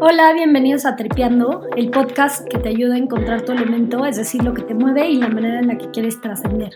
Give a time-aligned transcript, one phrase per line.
[0.00, 4.42] Hola, bienvenidos a Tripeando, el podcast que te ayuda a encontrar tu elemento, es decir,
[4.42, 6.70] lo que te mueve y la manera en la que quieres trascender.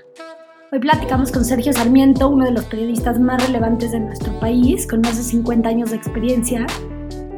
[0.71, 5.01] Hoy platicamos con Sergio Sarmiento, uno de los periodistas más relevantes de nuestro país, con
[5.01, 6.67] más de 50 años de experiencia.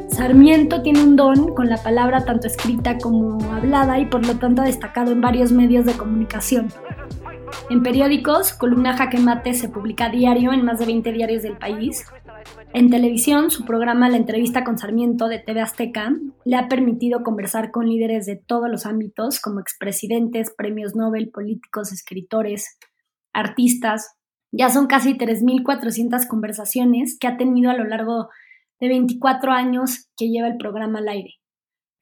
[0.09, 4.63] Sarmiento tiene un don con la palabra tanto escrita como hablada y por lo tanto
[4.63, 6.69] ha destacado en varios medios de comunicación.
[7.71, 12.05] En periódicos, columna Jaque Mate se publica diario en más de 20 diarios del país
[12.73, 16.13] en televisión, su programa La entrevista con Sarmiento de TV Azteca
[16.45, 21.93] le ha permitido conversar con líderes de todos los ámbitos, como expresidentes, premios Nobel, políticos,
[21.93, 22.77] escritores,
[23.33, 24.17] artistas.
[24.51, 28.29] Ya son casi 3.400 conversaciones que ha tenido a lo largo
[28.81, 31.35] de 24 años que lleva el programa al aire.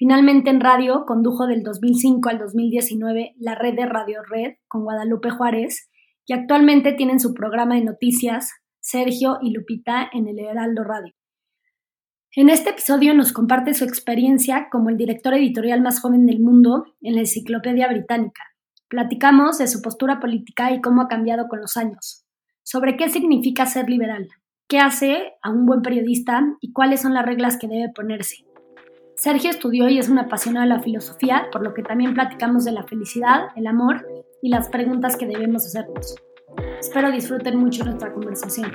[0.03, 5.31] Finalmente en radio condujo del 2005 al 2019 la red de Radio Red con Guadalupe
[5.31, 5.89] Juárez
[6.27, 11.15] y actualmente tienen su programa de noticias Sergio y Lupita en el Heraldo Radio.
[12.35, 16.85] En este episodio nos comparte su experiencia como el director editorial más joven del mundo
[17.01, 18.43] en la Enciclopedia Británica.
[18.89, 22.27] Platicamos de su postura política y cómo ha cambiado con los años,
[22.65, 24.27] sobre qué significa ser liberal,
[24.67, 28.52] qué hace a un buen periodista y cuáles son las reglas que debe ponerse.
[29.17, 32.73] Sergio estudió y es un apasionado de la filosofía, por lo que también platicamos de
[32.73, 34.07] la felicidad, el amor
[34.41, 36.17] y las preguntas que debemos hacernos.
[36.81, 38.73] Espero disfruten mucho nuestra conversación.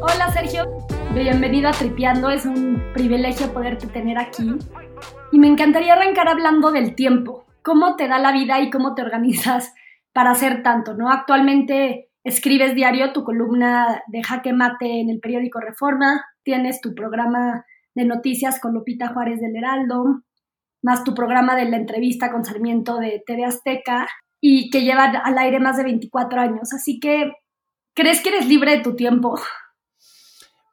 [0.00, 4.58] Hola Sergio, bienvenido a Tripeando, es un privilegio poderte tener aquí.
[5.32, 9.02] Y me encantaría arrancar hablando del tiempo, cómo te da la vida y cómo te
[9.02, 9.74] organizas
[10.12, 11.10] para hacer tanto, ¿no?
[11.10, 17.64] Actualmente escribes diario tu columna de jaque mate en el periódico Reforma, tienes tu programa
[17.96, 20.22] de noticias con Lupita Juárez del Heraldo,
[20.80, 24.06] más tu programa de la entrevista con Sarmiento de TV Azteca
[24.40, 26.72] y que lleva al aire más de 24 años.
[26.72, 27.32] Así que,
[27.96, 29.40] ¿crees que eres libre de tu tiempo?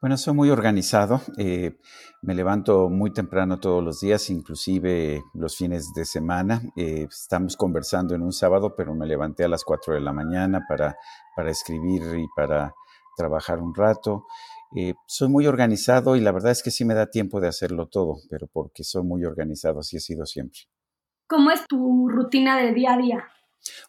[0.03, 1.21] Bueno, soy muy organizado.
[1.37, 1.77] Eh,
[2.23, 6.61] me levanto muy temprano todos los días, inclusive los fines de semana.
[6.75, 10.65] Eh, estamos conversando en un sábado, pero me levanté a las 4 de la mañana
[10.67, 10.97] para,
[11.37, 12.73] para escribir y para
[13.15, 14.25] trabajar un rato.
[14.75, 17.87] Eh, soy muy organizado y la verdad es que sí me da tiempo de hacerlo
[17.87, 20.63] todo, pero porque soy muy organizado, así he sido siempre.
[21.27, 23.23] ¿Cómo es tu rutina de día a día?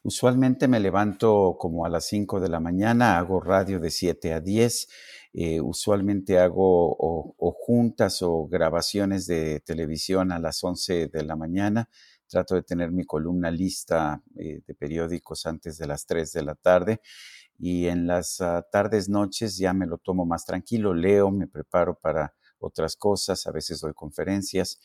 [0.04, 4.40] Usualmente me levanto como a las 5 de la mañana, hago radio de 7 a
[4.40, 4.88] 10,
[5.36, 11.88] eh, usualmente hago o, juntas o grabaciones de televisión a las 11 de la mañana,
[12.28, 16.54] trato de tener mi columna lista eh, de periódicos antes de las 3 de la
[16.54, 17.00] tarde
[17.58, 21.98] y en las ah, tardes, noches ya me lo tomo más tranquilo, leo, me preparo
[21.98, 24.80] para otras cosas, a veces doy conferencias,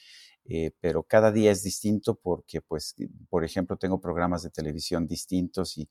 [0.50, 2.96] eh, pero cada día es distinto porque, pues,
[3.30, 5.88] por ejemplo, tengo programas de televisión distintos y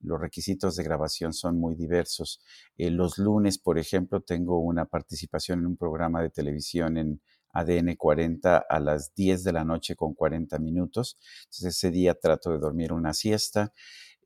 [0.00, 2.40] los requisitos de grabación son muy diversos.
[2.78, 7.20] Eh, los lunes, por ejemplo, tengo una participación en un programa de televisión en
[7.52, 11.18] ADN 40 a las 10 de la noche con 40 minutos.
[11.44, 13.72] Entonces ese día trato de dormir una siesta.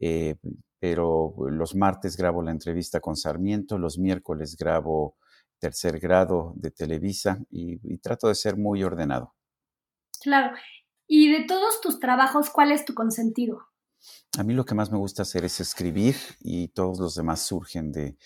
[0.00, 0.37] Eh,
[0.78, 5.16] pero los martes grabo la entrevista con Sarmiento, los miércoles grabo
[5.60, 9.32] tercer grado de Televisa y, trato de ser muy ordenado.
[10.22, 10.56] Claro.
[11.06, 13.59] Y de todos tus trabajos, ¿cuál es tu consentido?
[14.38, 17.93] A mí lo que más me gusta hacer es escribir y todos los demás surgen
[17.93, 18.16] de,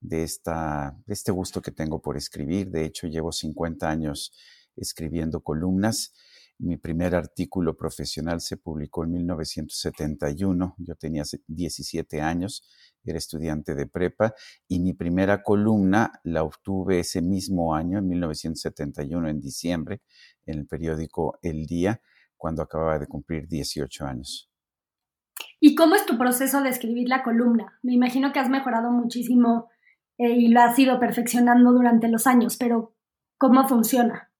[0.00, 2.70] de, esta, este gusto que tengo por escribir.
[2.70, 4.32] De hecho, llevo 50 años
[4.76, 6.12] escribiendo columnas
[6.58, 12.62] mi primer artículo profesional se publicó en 1971, yo tenía 17 años,
[13.10, 14.34] era estudiante de prepa
[14.68, 20.02] y mi primera columna la obtuve ese mismo año, en 1971, en diciembre,
[20.44, 22.00] en el periódico El Día,
[22.36, 24.50] cuando acababa de cumplir 18 años.
[25.60, 27.78] ¿Y cómo es tu proceso de escribir la columna?
[27.82, 29.68] Me imagino que has mejorado muchísimo
[30.18, 32.94] eh, y lo has ido perfeccionando durante los años, pero
[33.38, 34.30] ¿cómo funciona?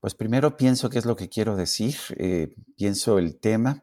[0.00, 3.82] Pues primero pienso qué es lo que quiero decir, eh, pienso el tema,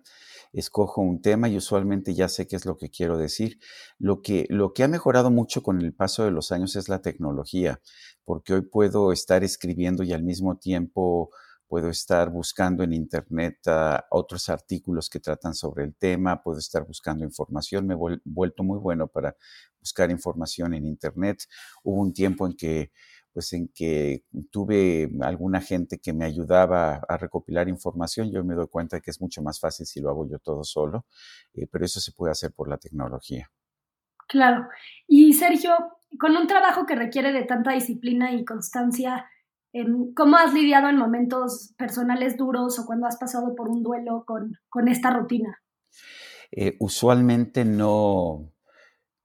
[0.53, 3.59] escojo un tema y usualmente ya sé qué es lo que quiero decir.
[3.97, 7.01] Lo que, lo que ha mejorado mucho con el paso de los años es la
[7.01, 7.81] tecnología,
[8.25, 11.31] porque hoy puedo estar escribiendo y al mismo tiempo
[11.67, 13.59] puedo estar buscando en Internet
[14.09, 18.79] otros artículos que tratan sobre el tema, puedo estar buscando información, me he vuelto muy
[18.79, 19.35] bueno para
[19.79, 21.43] buscar información en Internet.
[21.83, 22.91] Hubo un tiempo en que
[23.37, 28.67] pues en que tuve alguna gente que me ayudaba a recopilar información, yo me doy
[28.67, 31.05] cuenta que es mucho más fácil si lo hago yo todo solo,
[31.53, 33.51] eh, pero eso se puede hacer por la tecnología.
[34.27, 34.67] Claro.
[35.07, 35.75] Y Sergio,
[36.19, 39.27] con un trabajo que requiere de tanta disciplina y constancia,
[40.15, 44.57] ¿Cómo has lidiado en momentos personales duros o cuando has pasado por un duelo con,
[44.69, 45.61] con esta rutina?
[46.49, 48.51] Eh, usualmente no,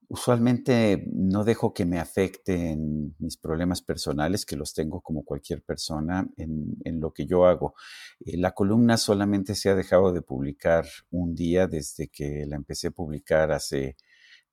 [0.09, 6.27] usualmente no dejo que me afecten mis problemas personales, que los tengo como cualquier persona
[6.37, 7.75] en, en lo que yo hago.
[8.19, 12.87] Eh, la columna solamente se ha dejado de publicar un día desde que la empecé
[12.87, 13.97] a publicar hace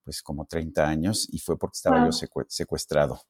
[0.03, 2.13] pues como 30 años y fue porque estaba yo
[2.49, 3.21] secuestrado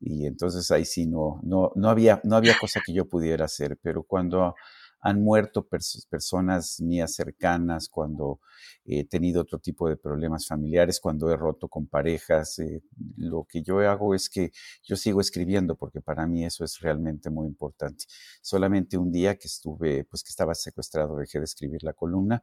[0.00, 3.78] y entonces ahí sí no, no, no, había, no había cosa que yo pudiera hacer,
[3.80, 4.54] pero cuando
[5.00, 5.66] han muerto
[6.10, 8.40] personas mías cercanas, cuando
[8.84, 12.82] he tenido otro tipo de problemas familiares, cuando he roto con parejas, eh,
[13.16, 14.52] lo que yo hago es que
[14.82, 18.04] yo sigo escribiendo porque para mí eso es realmente muy importante.
[18.42, 22.42] Solamente un día que estuve, pues que estaba secuestrado, dejé de escribir la columna.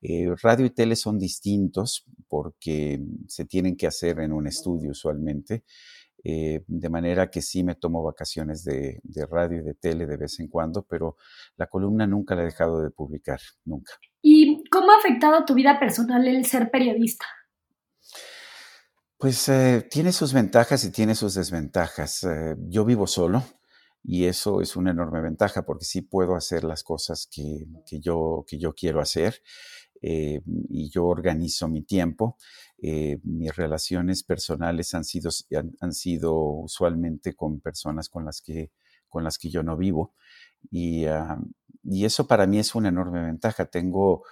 [0.00, 5.64] Eh, radio y tele son distintos porque se tienen que hacer en un estudio usualmente.
[6.26, 8.98] Eh, de manera que sí me tomo vacaciones de,
[9.30, 11.16] radio y de tele de vez en cuando, pero
[11.56, 13.92] la columna nunca la he dejado de publicar, nunca.
[14.22, 17.26] ¿Y cómo ha afectado tu vida personal el ser periodista?
[19.18, 22.24] Pues eh, tiene sus ventajas y tiene sus desventajas.
[22.24, 23.42] Eh, yo vivo solo
[24.02, 27.66] y eso es una enorme ventaja porque sí puedo hacer las cosas que,
[28.00, 29.42] yo, que yo quiero hacer
[30.02, 32.36] eh, y yo organizo mi tiempo.
[32.86, 35.30] Eh, mis relaciones personales han sido,
[35.80, 38.72] han, sido usualmente con personas con las que,
[39.08, 40.14] con las que yo no vivo.
[40.70, 41.38] Y, ah,
[41.82, 43.64] y eso para mí es una enorme ventaja.
[43.64, 44.24] Tengo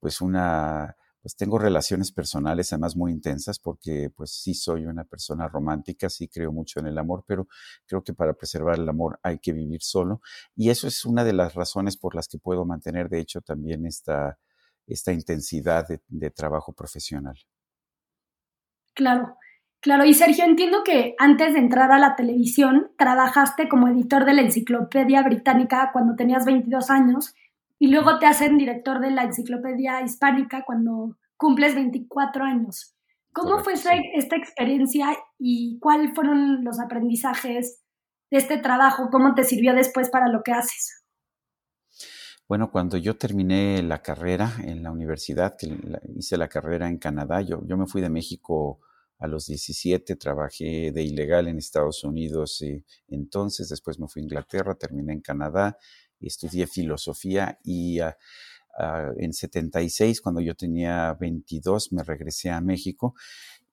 [0.00, 5.46] pues una, pues tengo relaciones personales además muy intensas porque pues sí soy una persona
[5.46, 7.46] romántica, sí creo mucho en el amor, pero
[7.86, 10.20] creo que para preservar el amor hay que vivir solo
[10.56, 13.86] y eso es una de las razones por las que puedo mantener de hecho también
[13.86, 14.38] esta,
[14.88, 17.38] esta intensidad de, trabajo profesional.
[18.94, 19.36] Claro,
[19.80, 20.04] claro.
[20.04, 24.42] Y Sergio, entiendo que antes de entrar a la televisión trabajaste como editor de la
[24.42, 27.34] Enciclopedia Británica cuando tenías 22 años
[27.78, 32.94] y luego te hacen director de la Enciclopedia Hispánica cuando cumples 24 años.
[33.32, 37.82] ¿Cómo fue esta experiencia y cuáles fueron los aprendizajes
[38.30, 39.08] de este trabajo?
[39.10, 41.01] ¿Cómo te sirvió después para lo que haces?
[42.52, 45.74] Bueno, cuando yo terminé la carrera en la universidad, que
[46.14, 48.78] hice la carrera en Canadá, yo, yo me fui de México
[49.18, 54.24] a los 17, trabajé de ilegal en Estados Unidos eh, entonces, después me fui a
[54.24, 55.78] Inglaterra, terminé en Canadá,
[56.20, 58.18] estudié filosofía y ah,
[58.78, 63.14] ah, en 76, cuando yo tenía 22, me regresé a México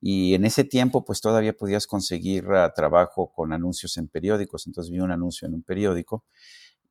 [0.01, 4.65] y en ese tiempo, pues todavía podías conseguir ah, trabajo con anuncios en periódicos.
[4.65, 6.23] Entonces vi un anuncio en un periódico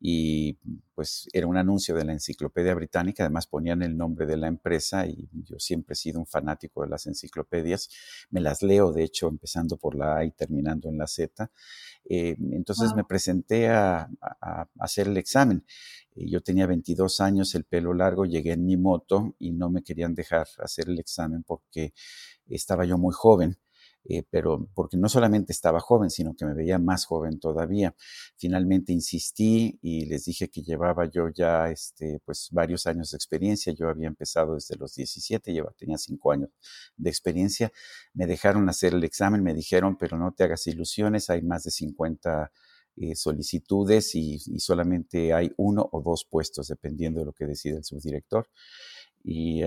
[0.00, 0.54] y
[0.94, 5.06] pues era un anuncio de la Enciclopedia Británica, además ponían el nombre de la empresa
[5.06, 7.88] y yo siempre he sido un fanático de las enciclopedias,
[8.30, 11.50] me las leo de hecho empezando por la A y terminando en la Z,
[12.04, 14.08] eh, entonces me presenté a,
[14.78, 15.64] hacer el examen,
[16.14, 20.14] yo tenía 22 años, el pelo largo, llegué en mi moto y no me querían
[20.14, 21.92] dejar hacer el examen porque
[22.48, 23.58] estaba yo muy joven
[24.08, 27.94] eh, pero porque no solamente estaba joven, sino que me veía más joven todavía.
[28.36, 33.72] Finalmente insistí y les dije que llevaba yo ya este, pues, varios años de experiencia.
[33.74, 36.50] Yo había empezado desde los 17, lleva, tenía 5 años
[36.96, 37.70] de experiencia.
[38.14, 41.70] Me dejaron hacer el examen, me dijeron, pero no te hagas ilusiones, hay más de
[41.70, 42.50] 50
[43.00, 47.84] eh, solicitudes y, solamente hay uno o dos puestos, dependiendo de lo que decida el
[47.84, 48.48] subdirector.
[49.24, 49.62] Y,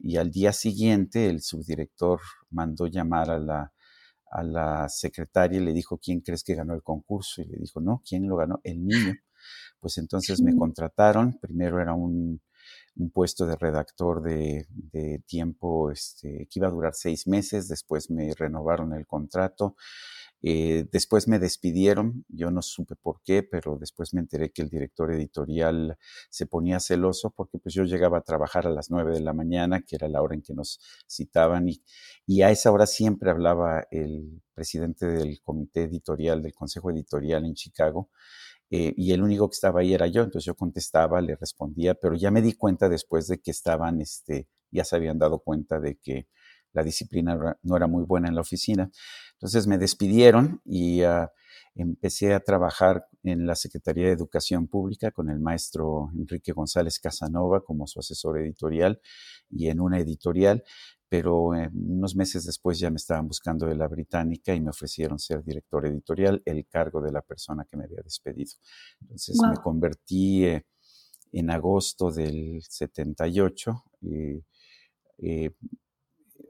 [0.00, 2.20] y, al día siguiente el subdirector
[2.50, 3.72] mandó llamar a la,
[4.30, 7.42] a la secretaria y le dijo, ¿quién crees que ganó el concurso?
[7.42, 8.60] Y le dijo, no, ¿quién lo ganó?
[8.64, 9.14] El niño.
[9.78, 12.40] Pues entonces me contrataron, primero era un,
[12.96, 18.10] un puesto de redactor de, de tiempo este, que iba a durar seis meses, después
[18.10, 19.76] me renovaron el contrato,
[20.46, 24.68] eh, después me despidieron, yo no supe por qué, pero después me enteré que el
[24.68, 25.96] director editorial
[26.28, 29.80] se ponía celoso porque pues yo llegaba a trabajar a las nueve de la mañana,
[29.80, 31.82] que era la hora en que nos citaban, y,
[32.26, 37.54] y a esa hora siempre hablaba el presidente del comité editorial, del consejo editorial en
[37.54, 38.10] Chicago,
[38.68, 42.16] eh, y el único que estaba ahí era yo, entonces yo contestaba, le respondía, pero
[42.16, 45.96] ya me di cuenta después de que estaban, este, ya se habían dado cuenta de
[45.96, 46.28] que
[46.74, 48.90] la disciplina no era muy buena en la oficina.
[49.34, 51.32] Entonces me despidieron y ah,
[51.74, 57.64] empecé a trabajar en la Secretaría de Educación Pública con el maestro Enrique González Casanova
[57.64, 59.00] como su asesor editorial
[59.50, 60.64] y en una editorial,
[61.08, 65.44] pero unos meses después ya me estaban buscando de la británica y me ofrecieron ser
[65.44, 68.52] director editorial, el cargo de la persona que me había despedido.
[69.00, 70.66] Entonces me convertí eh,
[71.32, 73.84] en agosto del 78.
[74.00, 74.42] y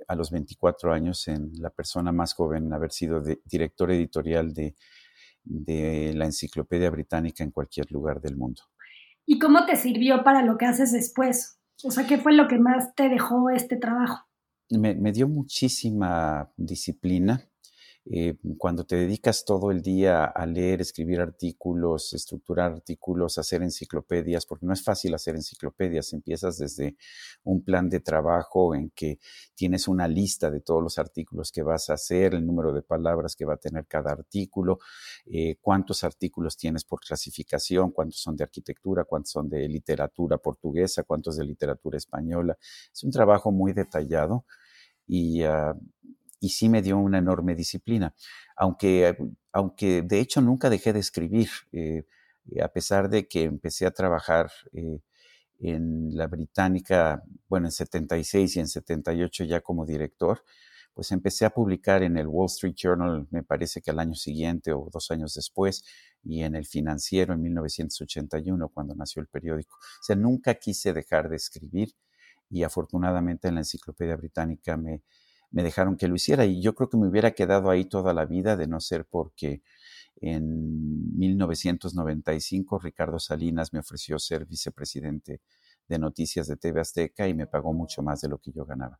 [0.08, 4.74] a los 24 años en la persona más joven en haber sido director editorial de
[5.44, 8.62] de la enciclopedia británica en cualquier lugar del mundo.
[9.26, 11.58] ¿Y cómo te sirvió para lo que haces después?
[11.84, 14.24] O sea, ¿qué fue lo que más te dejó este trabajo?
[14.70, 17.48] Me, me dio muchísima disciplina,
[18.06, 24.44] eh, cuando te dedicas todo el día a leer, escribir artículos, estructurar artículos, hacer enciclopedias,
[24.44, 26.96] porque no es fácil hacer enciclopedias, empiezas desde
[27.44, 29.18] un plan de trabajo en que
[29.54, 33.34] tienes una lista de todos los artículos que vas a hacer, el número de palabras
[33.36, 34.80] que va a tener cada artículo,
[35.24, 41.04] eh, cuántos artículos tienes por clasificación, cuántos son de arquitectura, cuántos son de literatura portuguesa,
[41.04, 42.58] cuántos de literatura española.
[42.92, 44.44] Es un trabajo muy detallado
[45.06, 45.74] y ah,
[46.44, 48.14] y sí me dio una enorme disciplina,
[48.54, 49.16] aunque,
[49.50, 52.04] aunque de hecho nunca dejé de escribir, eh,
[52.62, 55.00] a pesar de que empecé a trabajar eh,
[55.60, 60.44] en la británica, bueno, en 76 y en 78 ya como director,
[60.92, 64.72] pues empecé a publicar en el Wall Street Journal, me parece que al año siguiente
[64.74, 65.82] o dos años después,
[66.22, 69.76] y en el financiero en 1981, cuando nació el periódico.
[69.76, 71.94] O sea, nunca quise dejar de escribir
[72.50, 75.02] y afortunadamente en la Enciclopedia Británica me,
[75.54, 78.26] me dejaron que lo hiciera y yo creo que me hubiera quedado ahí toda la
[78.26, 79.62] vida de no ser porque
[80.20, 85.42] en 1995 Ricardo Salinas me ofreció ser vicepresidente
[85.88, 88.98] de noticias de TV Azteca y me pagó mucho más de lo que yo ganaba.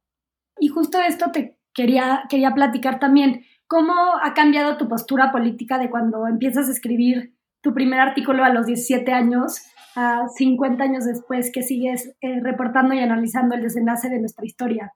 [0.61, 3.43] Y justo esto te quería, quería platicar también.
[3.67, 3.93] ¿Cómo
[4.23, 8.67] ha cambiado tu postura política de cuando empiezas a escribir tu primer artículo a los
[8.67, 9.61] 17 años
[9.97, 14.93] a 50 años después que sigues eh, reportando y analizando el desenlace de nuestra historia?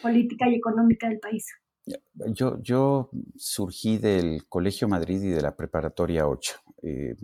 [0.00, 1.46] Política y económica del país.
[2.32, 6.54] Yo, yo surgí del Colegio Madrid y de la Preparatoria 8.
[6.82, 7.16] Eh,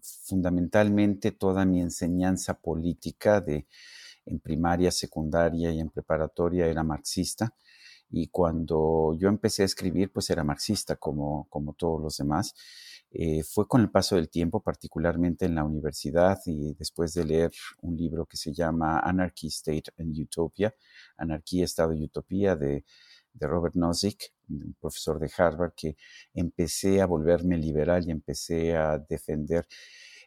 [0.00, 3.66] fundamentalmente toda mi enseñanza política de,
[4.26, 7.54] en primaria, secundaria y en preparatoria era marxista.
[8.10, 12.54] Y cuando yo empecé a escribir, pues era marxista como, como todos los demás.
[13.14, 17.52] Eh, fue con el paso del tiempo, particularmente en la universidad y después de leer
[17.82, 20.74] un libro que se llama Anarchy, State and Utopia,
[21.18, 22.84] Anarquía, Estado y Utopía de,
[23.34, 25.96] Robert Nozick, un profesor de Harvard, que
[26.34, 29.66] empecé a volverme liberal y empecé a defender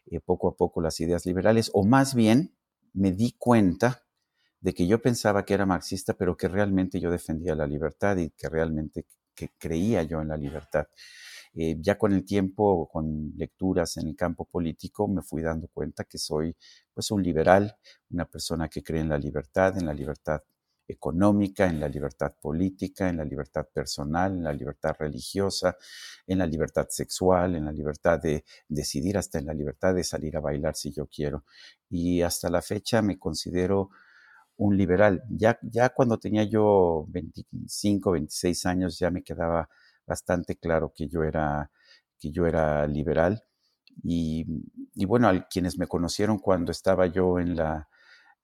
[0.06, 2.56] eh, poco a poco las ideas liberales, o más bien
[2.94, 4.04] me di cuenta
[4.60, 8.30] de que yo pensaba que era marxista, pero que realmente yo defendía la libertad y
[8.30, 10.88] que realmente que creía yo en la libertad.
[11.56, 16.04] Eh, ya con el tiempo, con lecturas en el campo político, me fui dando cuenta
[16.04, 16.54] que soy
[16.92, 17.74] pues un liberal,
[18.10, 20.42] una persona que cree en la libertad, en la libertad
[20.88, 25.76] económica, en la libertad política, en la libertad personal, en la libertad religiosa,
[26.26, 30.36] en la libertad sexual, en la libertad de decidir, hasta en la libertad de salir
[30.36, 31.44] a bailar si yo quiero.
[31.88, 33.90] Y hasta la fecha me considero
[34.56, 35.22] un liberal.
[35.30, 39.68] Ya, ya cuando tenía yo 25, 26 años ya me quedaba
[40.06, 41.70] bastante claro que yo era,
[42.18, 43.42] que yo era liberal.
[44.02, 44.46] Y,
[44.94, 47.88] y bueno, quienes me conocieron cuando estaba yo en la,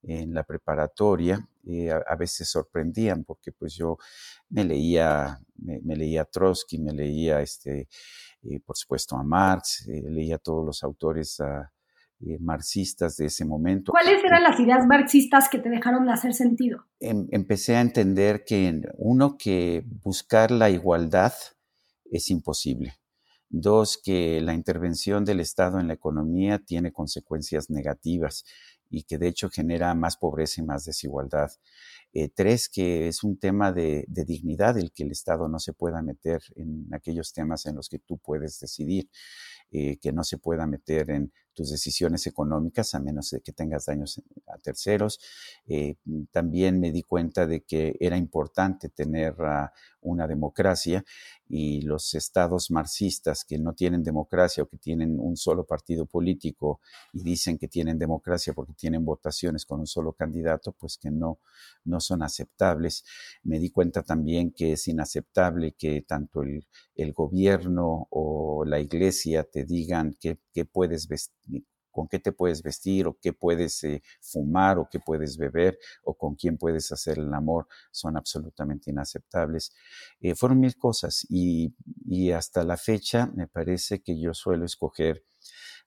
[0.02, 3.96] en la preparatoria, eh, a, veces sorprendían porque pues yo
[4.48, 7.88] me leía, me, leía Trotsky, me leía este,
[8.42, 11.40] eh, por supuesto a Marx, eh, leía todos los autores
[12.22, 13.92] ah, marxistas de ese momento.
[13.92, 16.86] ¿Cuáles eran las ideas marxistas que te dejaron de hacer sentido?
[17.00, 21.32] Em, empecé a entender que uno, que buscar la igualdad
[22.10, 22.94] es imposible.
[23.48, 28.44] Dos, que la intervención del Estado en la economía tiene consecuencias negativas
[28.88, 31.50] y que de hecho genera más pobreza y más desigualdad.
[32.14, 36.02] Eh, tres, que es un tema de, dignidad el que el Estado no se pueda
[36.02, 39.08] meter en aquellos temas en los que tú puedes decidir,
[39.70, 43.86] eh, que no se pueda meter en tus decisiones económicas a menos de que tengas
[43.86, 45.20] daños a terceros.
[45.66, 45.96] Eh,
[46.30, 51.04] también me di cuenta de que era importante tener ah, una democracia
[51.48, 56.80] y los estados marxistas que no tienen democracia o que tienen un solo partido político
[57.12, 61.38] y dicen que tienen democracia porque tienen votaciones con un solo candidato, pues que no,
[61.84, 63.04] no son aceptables.
[63.42, 66.66] Me di cuenta también que es inaceptable que tanto el,
[67.12, 73.16] gobierno o la iglesia te digan que puedes vestir con qué te puedes vestir o
[73.20, 77.68] qué puedes eh, fumar o qué puedes beber o con quién puedes hacer el amor
[77.90, 79.72] son absolutamente inaceptables.
[80.20, 81.74] Eh, fueron mil cosas y,
[82.32, 85.24] hasta la fecha me parece que yo suelo escoger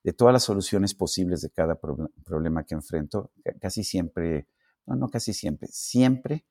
[0.04, 1.78] de todas las soluciones posibles de cada
[2.24, 4.46] problema que enfrento, casi siempre,
[4.86, 6.46] no, no casi siempre, siempre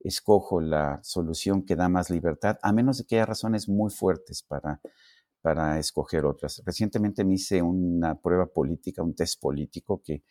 [0.00, 4.42] escojo la solución que da más libertad, a menos de que haya razones muy fuertes
[4.42, 4.80] para
[5.48, 6.62] para escoger otras.
[6.66, 10.22] Recientemente me hice una prueba política, un test político que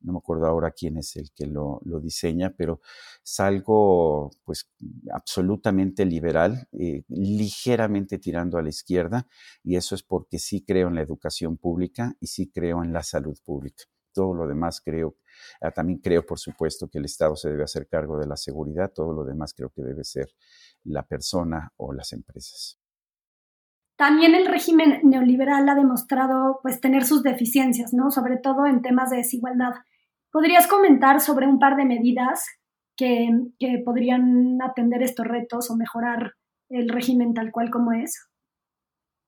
[0.00, 2.80] no me acuerdo ahora quién es el que lo, diseña, pero
[3.22, 4.68] salgo pues
[5.12, 9.28] absolutamente liberal, eh, ligeramente tirando a la izquierda,
[9.62, 13.04] y eso es porque sí creo en la educación pública y sí creo en la
[13.04, 13.84] salud pública.
[14.12, 15.14] Todo lo demás creo,
[15.60, 18.90] ah, también creo por supuesto que el Estado se debe hacer cargo de la seguridad,
[18.92, 20.34] todo lo demás creo que debe ser
[20.82, 22.80] la persona o las empresas.
[23.96, 28.10] También el régimen neoliberal ha demostrado pues tener sus deficiencias, ¿no?
[28.10, 29.72] Sobre todo en temas de desigualdad.
[30.30, 32.44] ¿Podrías comentar sobre un par de medidas
[32.94, 36.32] que, que podrían atender estos retos o mejorar
[36.68, 38.28] el régimen tal cual como es?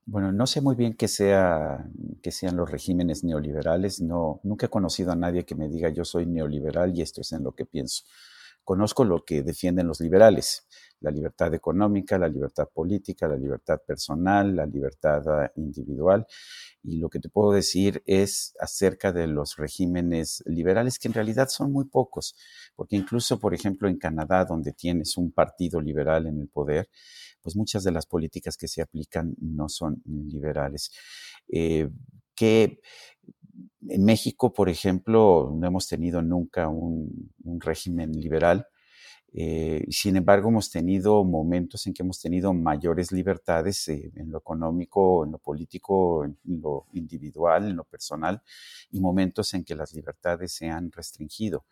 [0.04, 1.86] Bueno, no sé muy bien qué, sea,
[2.22, 4.00] que sean los regímenes neoliberales.
[4.00, 7.32] No, nunca he conocido a nadie que me diga yo soy neoliberal y esto es
[7.32, 8.04] en lo que pienso.
[8.68, 10.68] Conozco lo que defienden los liberales,
[11.00, 16.26] la libertad económica, la libertad política, la libertad personal, la libertad ah, individual.
[16.82, 21.48] Y lo que te puedo decir es acerca de los regímenes liberales, que en realidad
[21.48, 22.36] son muy pocos,
[22.76, 26.90] porque incluso, por ejemplo, en Canadá, donde tienes un partido liberal en el poder,
[27.40, 30.92] pues muchas de las políticas que se aplican no son liberales.
[31.50, 31.88] Eh,
[33.88, 37.30] en México, por ejemplo, no hemos tenido nunca un,
[37.60, 38.66] régimen liberal.
[39.32, 44.38] Eh, sin embargo, hemos tenido momentos en que hemos tenido mayores libertades eh, en lo
[44.38, 48.42] económico, en lo político, en lo individual, en lo personal,
[48.90, 51.66] y momentos en que las libertades se han restringido.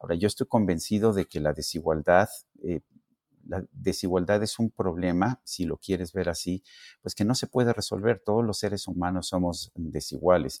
[0.00, 2.28] Ahora, yo estoy convencido de que la desigualdad
[2.62, 2.80] eh,
[3.48, 6.62] la desigualdad es un problema, si lo quieres ver así,
[7.00, 8.20] pues que no se puede resolver.
[8.24, 10.60] Todos los seres humanos somos desiguales.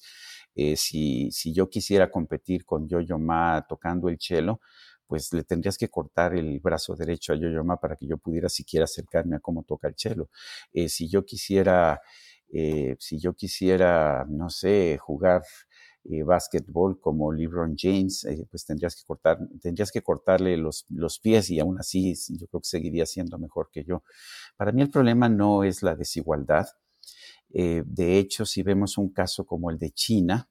[0.56, 4.60] Eh, si, yo quisiera competir con Yo-Yo Ma tocando el cello,
[5.06, 8.48] pues le tendrías que cortar el brazo derecho a Yo-Yo Ma para que yo pudiera
[8.48, 10.30] siquiera acercarme a cómo toca el cello.
[10.72, 12.00] Eh, si yo quisiera,
[12.52, 15.42] eh, si yo quisiera, no sé, jugar
[16.04, 21.50] eh, básquetbol como LeBron James, pues tendrías que cortar, tendrías que cortarle los, los pies
[21.50, 24.02] y aún así yo creo que seguiría siendo mejor que yo.
[24.56, 26.66] Para mí el problema no es la desigualdad.
[27.52, 30.48] Eh, de hecho, si vemos un caso como el de China,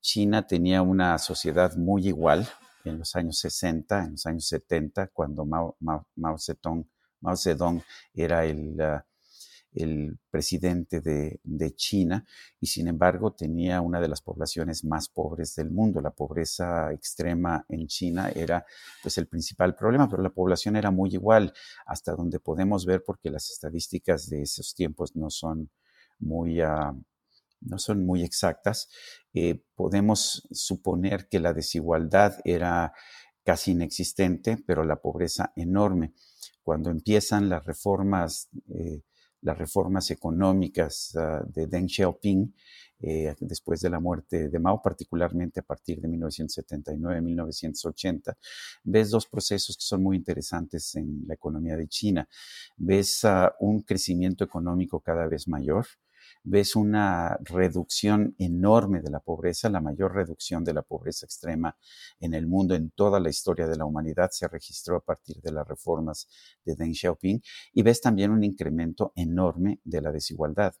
[0.00, 2.48] China tenía una sociedad muy igual
[2.84, 6.86] en los años 60, en los años 70, cuando Mao, Mao, Zedong,
[7.20, 9.04] Mao Zedong era el, ah,
[9.74, 11.40] el presidente de,
[11.74, 12.24] China
[12.60, 16.00] y sin embargo tenía una de las poblaciones más pobres del mundo.
[16.00, 18.64] La pobreza extrema en China era
[19.02, 21.52] pues el principal problema, pero la población era muy igual
[21.86, 25.70] hasta donde podemos ver porque las estadísticas de esos tiempos no son
[26.18, 26.60] muy...
[26.60, 26.94] Ah,
[27.60, 28.90] no son muy exactas,
[29.32, 32.92] eh, podemos suponer que la desigualdad era
[33.42, 36.12] casi inexistente, pero la pobreza enorme.
[36.62, 39.02] Cuando empiezan las reformas eh,
[39.44, 42.54] las reformas económicas ah, de Deng Xiaoping
[43.00, 48.34] eh, después de la muerte de Mao, particularmente a partir de 1979-1980,
[48.84, 52.26] ves dos procesos que son muy interesantes en la economía de China.
[52.76, 55.86] Ves ah, un crecimiento económico cada vez mayor,
[56.44, 61.76] ves una reducción enorme de la pobreza, la mayor reducción de la pobreza extrema
[62.20, 65.52] en el mundo en toda la historia de la humanidad se registró a partir de
[65.52, 66.28] las reformas
[66.64, 70.74] de Deng Xiaoping y ves también un incremento enorme de la desigualdad.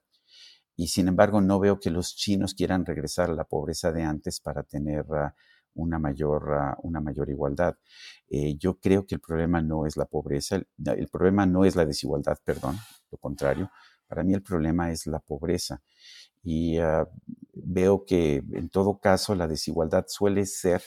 [0.76, 4.40] Y sin embargo, no veo que los chinos quieran regresar a la pobreza de antes
[4.40, 5.34] para tener ah,
[5.74, 7.76] una, mayor, ah, una mayor igualdad.
[8.28, 11.86] Eh, yo creo que el problema no es la pobreza, el problema no es la
[11.86, 12.76] desigualdad, perdón,
[13.10, 13.70] lo contrario.
[14.06, 15.82] Para mí el problema es la pobreza.
[16.42, 17.08] Y ah,
[17.54, 20.82] veo que en todo caso la desigualdad suele ser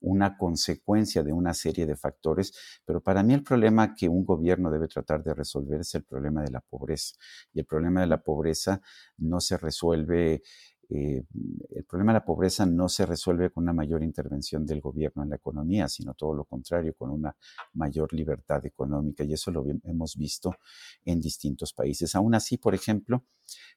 [0.00, 2.52] una consecuencia de una serie de factores,
[2.84, 6.42] pero para mí el problema que un gobierno debe tratar de resolver es el problema
[6.42, 7.14] de la pobreza.
[7.52, 8.80] Y el problema de la pobreza
[9.18, 10.42] no se resuelve
[10.92, 11.24] eh,
[11.70, 15.30] el problema de la pobreza no se resuelve con una mayor intervención del gobierno en
[15.30, 17.34] la economía, sino todo lo contrario, con una
[17.74, 19.22] mayor libertad económica.
[19.22, 20.56] Y eso lo hemos visto
[21.04, 22.14] en distintos países.
[22.16, 23.24] Aún así, por ejemplo,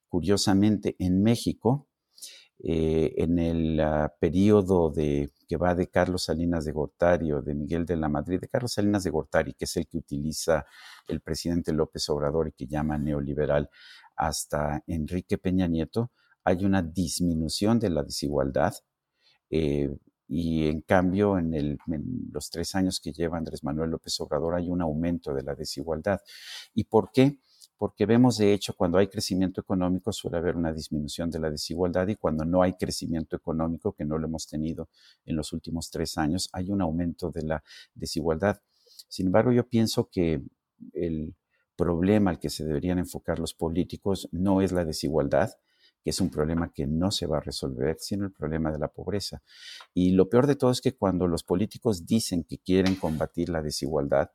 [0.07, 1.87] curiosamente, en México,
[2.65, 7.53] eh, en el ah, periodo de, que va de Carlos Salinas de Gortari o de
[7.53, 10.65] Miguel de la Madrid, de Carlos Salinas de Gortari, que es el que utiliza
[11.07, 13.69] el presidente López Obrador y que llama neoliberal,
[14.15, 16.11] hasta Enrique Peña Nieto,
[16.43, 18.73] hay una disminución de la desigualdad
[19.49, 19.95] eh,
[20.27, 21.77] y en cambio en,
[22.31, 26.21] los tres años que lleva Andrés Manuel López Obrador hay un aumento de la desigualdad.
[26.73, 27.39] ¿Y por qué?
[27.77, 32.07] Porque vemos de hecho cuando hay crecimiento económico suele haber una disminución de la desigualdad
[32.07, 34.89] y cuando no hay crecimiento económico, que no lo hemos tenido
[35.25, 38.61] en los últimos tres años, hay un aumento de la desigualdad.
[39.07, 40.41] Sin embargo, yo pienso que
[40.93, 41.35] el
[41.75, 45.51] problema al que se deberían enfocar los políticos no es la desigualdad,
[46.03, 48.89] que es un problema que no se va a resolver, sino el problema de la
[48.89, 49.41] pobreza.
[49.93, 53.61] Y lo peor de todo es que cuando los políticos dicen que quieren combatir la
[53.61, 54.29] desigualdad,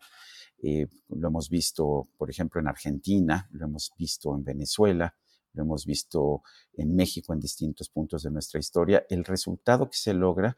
[0.63, 5.15] eh, lo hemos visto, por ejemplo, en Argentina, lo hemos visto en Venezuela,
[5.53, 10.15] lo hemos visto en México en distintos puntos de nuestra historia, el resultado que se
[10.15, 10.57] logra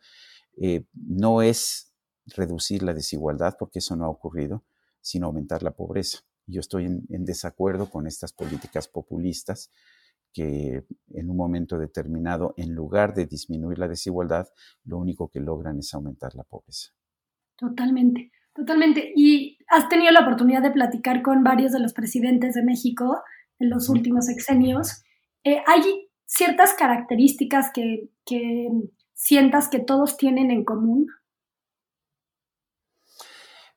[0.56, 1.92] eh, no es
[2.26, 4.64] reducir la desigualdad, porque eso no ha ocurrido,
[5.00, 6.20] sino aumentar la pobreza.
[6.46, 9.70] Yo estoy en, desacuerdo con estas políticas populistas
[10.32, 14.46] que en un momento determinado, en lugar de disminuir la desigualdad,
[14.84, 16.90] lo único que logran es aumentar la pobreza.
[17.56, 19.12] Totalmente, totalmente.
[19.14, 23.22] Y has tenido la oportunidad de platicar con varios de los presidentes de México
[23.58, 25.02] en los últimos sexenios.
[25.44, 28.68] Eh, ¿Hay ciertas características que, que
[29.14, 31.06] sientas que todos tienen en común?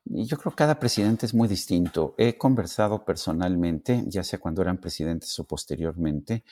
[0.06, 2.14] Yo creo que cada presidente es muy distinto.
[2.18, 6.44] He conversado personalmente, ya sea cuando eran presidentes o posteriormente,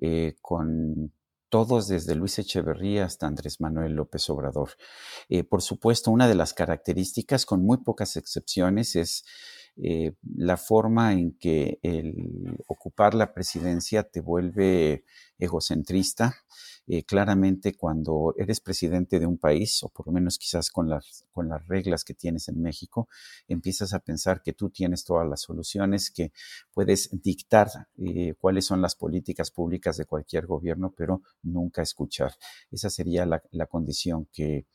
[0.00, 1.12] eh, con
[1.48, 4.70] todos desde Luis Echeverría hasta Andrés Manuel López Obrador.
[5.28, 9.24] Eh, por supuesto, una de las características, con muy pocas excepciones, es
[9.76, 15.04] eh, la forma en que el ocupar la presidencia te vuelve
[15.38, 16.34] egocentrista,
[16.86, 21.24] eh, claramente cuando eres presidente de un país, o por lo menos quizás con las,
[21.30, 23.08] con las reglas que tienes en México,
[23.48, 26.32] empiezas a pensar que tú tienes todas las soluciones, que
[26.74, 32.34] puedes dictar eh, cuáles son las políticas públicas de cualquier gobierno, pero nunca escuchar.
[32.70, 34.66] Esa sería la, la condición que,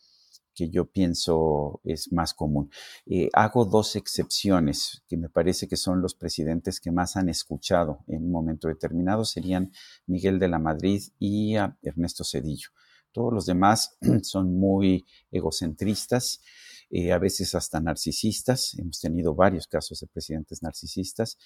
[0.58, 2.72] que yo pienso es más común.
[3.06, 8.04] Eh, hago dos excepciones que me parece que son los presidentes que más han escuchado
[8.08, 9.72] en un momento determinado, serían
[10.08, 12.70] Miguel de la Madrid y Ernesto Cedillo.
[13.12, 16.42] Todos los demás son muy egocentristas
[16.90, 18.76] eh, a veces hasta narcisistas.
[18.80, 21.38] Hemos tenido varios casos de presidentes narcisistas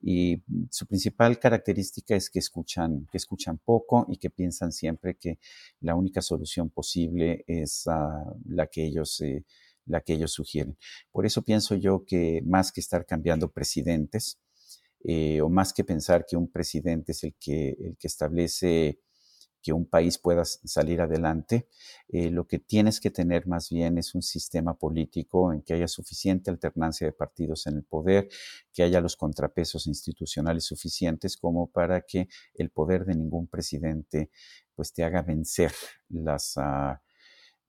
[0.00, 5.38] y su principal característica es que escuchan, que escuchan poco y que piensan siempre que
[5.80, 9.44] la única solución posible es ah, la que ellos eh,
[9.86, 10.76] la que ellos sugieren.
[11.10, 14.38] Por eso pienso yo que más que estar cambiando presidentes,
[15.04, 19.00] eh, o más que pensar que un presidente es el que, el que establece
[19.62, 21.68] que un país pueda salir adelante,
[22.08, 25.88] eh, lo que tienes que tener más bien es un sistema político en que haya
[25.88, 28.28] suficiente alternancia de partidos en el poder,
[28.72, 34.30] que haya los contrapesos institucionales suficientes como para que el poder de ningún presidente
[34.74, 35.72] pues te haga vencer
[36.08, 36.54] las...
[36.56, 37.00] Ah,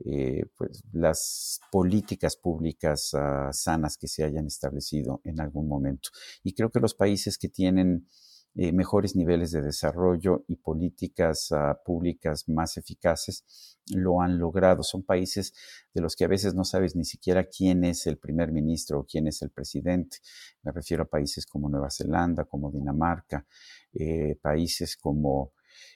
[0.06, 6.10] eh, pues, las políticas públicas ah, sanas que se hayan establecido en algún momento.
[6.44, 8.10] Y creo que los países que tienen
[8.56, 14.84] eh, mejores niveles de desarrollo y políticas ah, públicas más eficaces lo han logrado.
[14.84, 15.54] Son países
[15.94, 19.06] de los que a veces no sabes ni siquiera quién es el primer ministro o
[19.06, 20.18] quién es el presidente.
[20.62, 23.46] Me refiero a países como Nueva Zelanda, como Dinamarca,
[23.94, 25.54] eh, países como,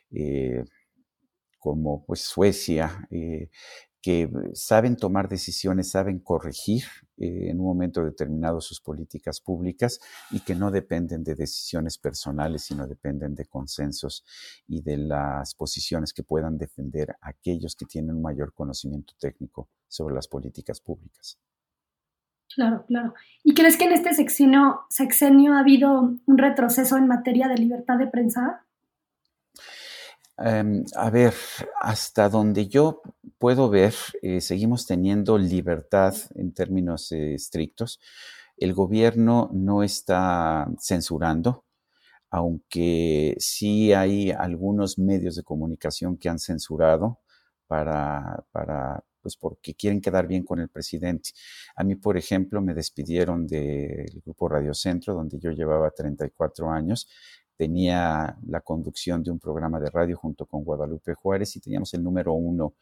[0.10, 0.66] eh,
[1.60, 3.08] como pues, Suecia,
[4.08, 6.84] que saben tomar decisiones, saben corregir
[7.18, 10.00] eh, en un momento determinado sus políticas públicas
[10.32, 14.24] y que no dependen de decisiones personales, sino dependen de consensos
[14.66, 20.16] y de las posiciones que puedan defender aquellos que tienen un mayor conocimiento técnico sobre
[20.16, 21.38] las políticas públicas.
[22.56, 23.14] Claro, claro.
[23.44, 27.98] ¿Y crees que en este sexenio, sexenio ha habido un retroceso en materia de libertad
[27.98, 28.66] de prensa?
[30.40, 31.34] Em, a ver,
[31.82, 33.02] hasta donde yo
[33.40, 38.00] puedo ver, eh, seguimos teniendo libertad en términos eh, estrictos.
[38.56, 41.66] El gobierno no está censurando,
[42.30, 47.20] aunque sí hay algunos medios de comunicación que han censurado
[47.68, 48.46] para,
[49.22, 51.32] pues porque quieren quedar bien con el presidente.
[51.76, 57.08] A mí, por ejemplo, me despidieron del grupo Radio Centro, donde yo llevaba 34 años,
[57.58, 62.04] tenía la conducción de un programa de radio junto con Guadalupe Juárez y teníamos el
[62.04, 62.76] número uno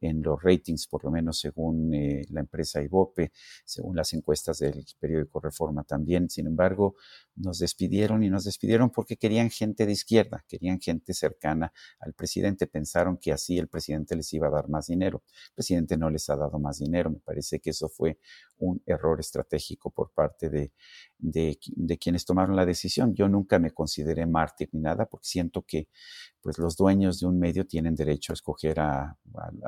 [0.00, 3.32] en los ratings, por lo menos según eh, la empresa Ibope,
[3.64, 6.30] según las encuestas del periódico Reforma también.
[6.30, 6.96] Sin embargo,
[7.36, 12.66] nos despidieron y nos despidieron porque querían gente de izquierda, querían gente cercana al presidente.
[12.66, 15.22] Pensaron que así el presidente les iba a dar más dinero.
[15.48, 17.10] El presidente no les ha dado más dinero.
[17.10, 18.18] Me parece que eso fue
[18.60, 20.72] un error estratégico por parte de,
[21.98, 23.14] quienes tomaron la decisión.
[23.14, 25.88] Yo nunca me consideré mártir ni nada porque siento que
[26.40, 29.16] pues los dueños de un medio tienen derecho a escoger a,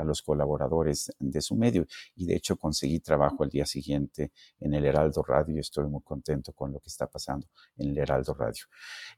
[0.05, 1.87] los colaboradores de su medio.
[2.15, 6.03] Y de hecho conseguí trabajo al día siguiente en el Heraldo Radio y estoy muy
[6.03, 8.65] contento con lo que está pasando en el Heraldo Radio.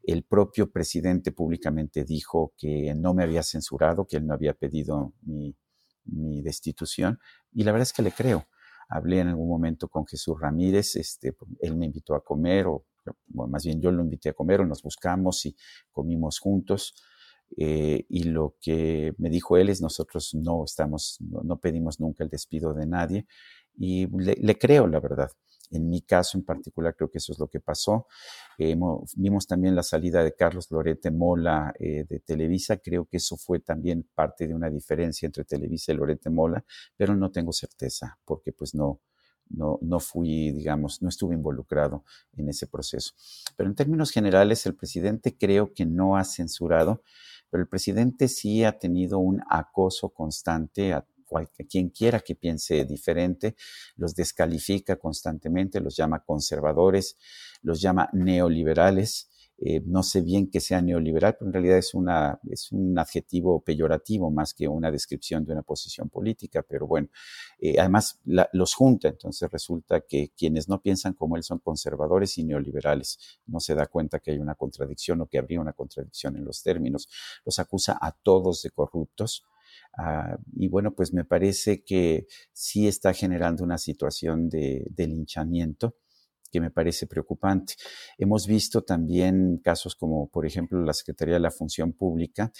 [0.03, 5.13] El propio presidente públicamente dijo que no me había censurado, que él no había pedido
[5.23, 7.19] mi destitución
[7.53, 8.47] y la verdad es que le creo.
[8.89, 12.85] Hablé en algún momento con Jesús Ramírez, este, él me invitó a comer, o
[13.29, 15.57] más bien yo lo invité a comer, o nos buscamos y
[15.93, 16.95] comimos juntos
[17.57, 22.31] Eh, y lo que me dijo él es nosotros no estamos, no, pedimos nunca el
[22.31, 23.27] despido de nadie
[23.77, 25.31] y le, creo la verdad.
[25.71, 28.07] En mi caso en particular creo que eso es lo que pasó.
[28.59, 32.77] vimos también la salida de Carlos Lorete Mola eh, de Televisa.
[32.79, 36.65] Creo que eso fue también parte de una diferencia entre Televisa y Lorete Mola,
[36.97, 39.01] pero no tengo certeza porque pues no,
[39.49, 42.05] no, no fui, digamos, no estuve involucrado
[42.37, 43.13] en ese proceso.
[43.57, 47.03] Pero en términos generales, el presidente creo que no ha censurado
[47.55, 51.07] pero el presidente sí ha tenido un acoso constante a,
[51.69, 53.57] quien quiera que piense diferente,
[53.97, 57.17] los descalifica constantemente, los llama conservadores,
[57.63, 59.31] los llama neoliberales.
[59.57, 63.61] Eh, no sé bien que sea neoliberal, pero en realidad es, una, es un adjetivo
[63.61, 66.65] peyorativo más que una descripción de una posición política.
[66.69, 67.09] Pero bueno,
[67.61, 72.45] eh, además los junta, entonces resulta que quienes no piensan como él son conservadores y
[72.45, 73.19] neoliberales.
[73.47, 76.63] No se da cuenta que hay una contradicción o que habría una contradicción en los
[76.63, 77.09] términos.
[77.45, 79.45] Los acusa a todos de corruptos.
[79.97, 85.97] Ah, y bueno, pues me parece que sí está generando una situación de, linchamiento
[86.51, 87.75] que me parece preocupante.
[88.17, 92.53] Hemos visto también casos como, por ejemplo, la Secretaría de la Función Pública,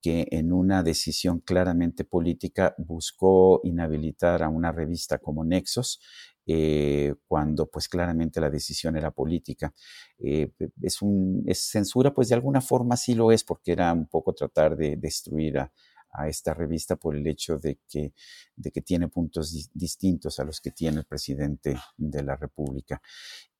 [0.00, 6.00] que en una decisión claramente política buscó inhabilitar a una revista como Nexos,
[6.46, 9.74] eh, cuando pues claramente la decisión era política.
[10.18, 14.06] Eh, es, un, es censura, pues de alguna forma sí lo es, porque era un
[14.06, 15.72] poco tratar de destruir a,
[16.12, 18.12] a esta revista por el hecho de que,
[18.56, 23.00] de que tiene puntos distintos a los que tiene el presidente de la República.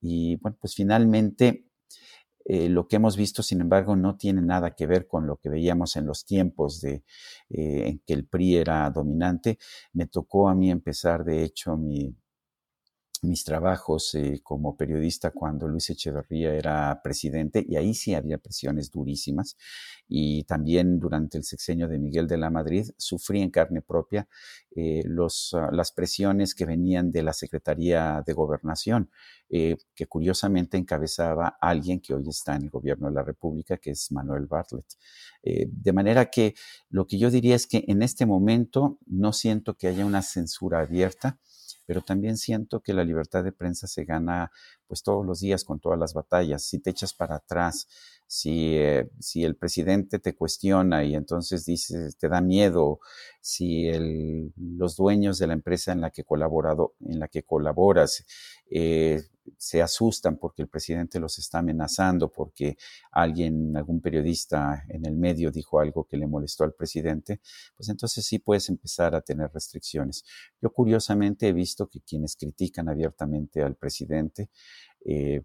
[0.00, 1.68] Y bueno, pues finalmente
[2.44, 5.50] eh, lo que hemos visto, sin embargo, no tiene nada que ver con lo que
[5.50, 7.04] veíamos en los tiempos de,
[7.50, 9.58] eh, en que el PRI era dominante.
[9.92, 12.16] Me tocó a mí empezar, de hecho, mi,
[13.22, 18.90] mis trabajos eh, como periodista cuando Luis Echeverría era presidente y ahí sí había presiones
[18.90, 19.56] durísimas
[20.08, 24.28] y también durante el sexenio de Miguel de la Madrid sufrí en carne propia
[24.74, 29.10] eh, los, ah, las presiones que venían de la Secretaría de Gobernación,
[29.50, 33.90] eh, que curiosamente encabezaba alguien que hoy está en el gobierno de la República, que
[33.90, 34.86] es Manuel Bartlett.
[35.42, 36.54] de manera que
[36.90, 40.80] lo que yo diría es que en este momento no siento que haya una censura
[40.80, 41.38] abierta,
[41.88, 44.52] pero también siento que la libertad de prensa se gana
[44.86, 46.62] pues todos los días con todas las batallas.
[46.62, 47.88] Si te echas para atrás,
[48.26, 53.00] si, eh, si el presidente te cuestiona y entonces dice, te da miedo,
[53.40, 58.22] si el, los dueños de la empresa en la que, colaborado, en la que colaboras
[58.70, 59.22] eh,
[59.56, 62.76] se asustan porque el presidente los está amenazando, porque
[63.10, 67.40] alguien, algún periodista en el medio dijo algo que le molestó al presidente,
[67.76, 70.24] pues entonces sí puedes empezar a tener restricciones.
[70.60, 74.50] Yo curiosamente he visto que quienes critican abiertamente al presidente,
[75.04, 75.42] eh,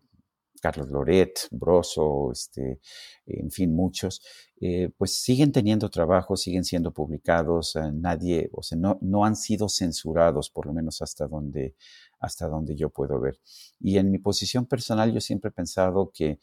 [0.64, 2.80] Carlos Loret, Broso, este,
[3.26, 4.22] en fin, muchos,
[4.62, 9.36] eh, pues siguen teniendo trabajo, siguen siendo publicados, eh, nadie, o sea, no, no han
[9.36, 11.76] sido censurados, por lo menos hasta donde,
[12.22, 13.42] hasta donde yo puedo ver.
[13.82, 16.40] Y en mi posición personal yo siempre he pensado que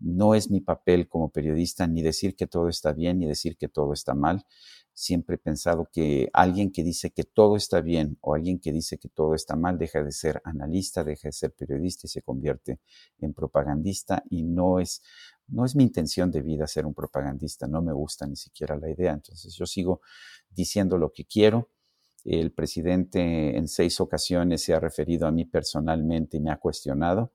[0.00, 3.68] no es mi papel como periodista ni decir que todo está bien ni decir que
[3.68, 4.44] todo está mal.
[4.94, 8.98] Siempre he pensado que alguien que dice que todo está bien o alguien que dice
[8.98, 12.80] que todo está mal deja de ser analista, deja de ser periodista y se convierte
[13.18, 15.02] en propagandista y no es
[15.48, 18.90] no es mi intención de vida ser un propagandista, no me gusta ni siquiera la
[18.90, 19.12] idea.
[19.12, 20.00] Entonces yo sigo
[20.50, 21.70] diciendo lo que quiero,
[22.24, 27.32] el presidente en seis ocasiones se ha referido a mí personalmente y me ha cuestionado.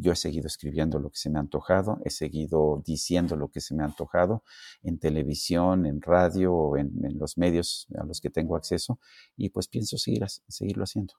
[0.00, 3.60] Yo he seguido escribiendo lo que se me ha antojado, he seguido diciendo lo que
[3.60, 4.42] se me ha antojado
[4.82, 8.98] en televisión, en radio, en, en los medios a los que tengo acceso
[9.36, 11.14] y pues pienso seguir, seguirlo haciendo.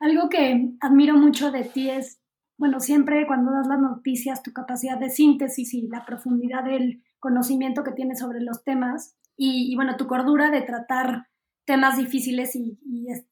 [0.00, 2.20] Algo que admiro mucho de ti es,
[2.56, 7.82] bueno, siempre cuando das las noticias, tu capacidad de síntesis y la profundidad del conocimiento
[7.82, 11.28] que tienes sobre los temas y, y bueno, tu cordura de tratar
[11.68, 12.78] temas difíciles y,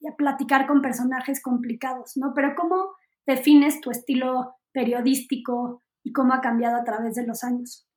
[0.06, 2.34] a platicar con personajes complicados, ¿no?
[2.34, 2.92] Pero ¿cómo
[3.26, 7.88] defines tu estilo periodístico y cómo ha cambiado a través de los años?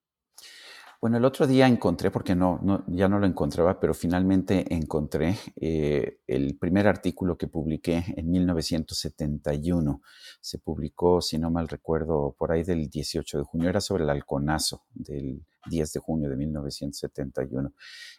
[1.02, 6.20] Bueno, el otro día encontré, porque no, ya no lo encontraba, pero finalmente encontré eh,
[6.28, 10.02] el primer artículo que publiqué en 1971.
[10.42, 13.70] Se publicó, si no mal recuerdo, por ahí del 18 de junio.
[13.70, 17.74] Era sobre el halconazo del 10 de junio de 1971.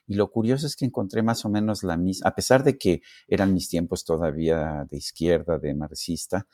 [0.06, 3.02] Y lo curioso es que encontré más o menos la misma, a pesar de que
[3.28, 6.46] eran mis tiempos todavía de izquierda, de marxista,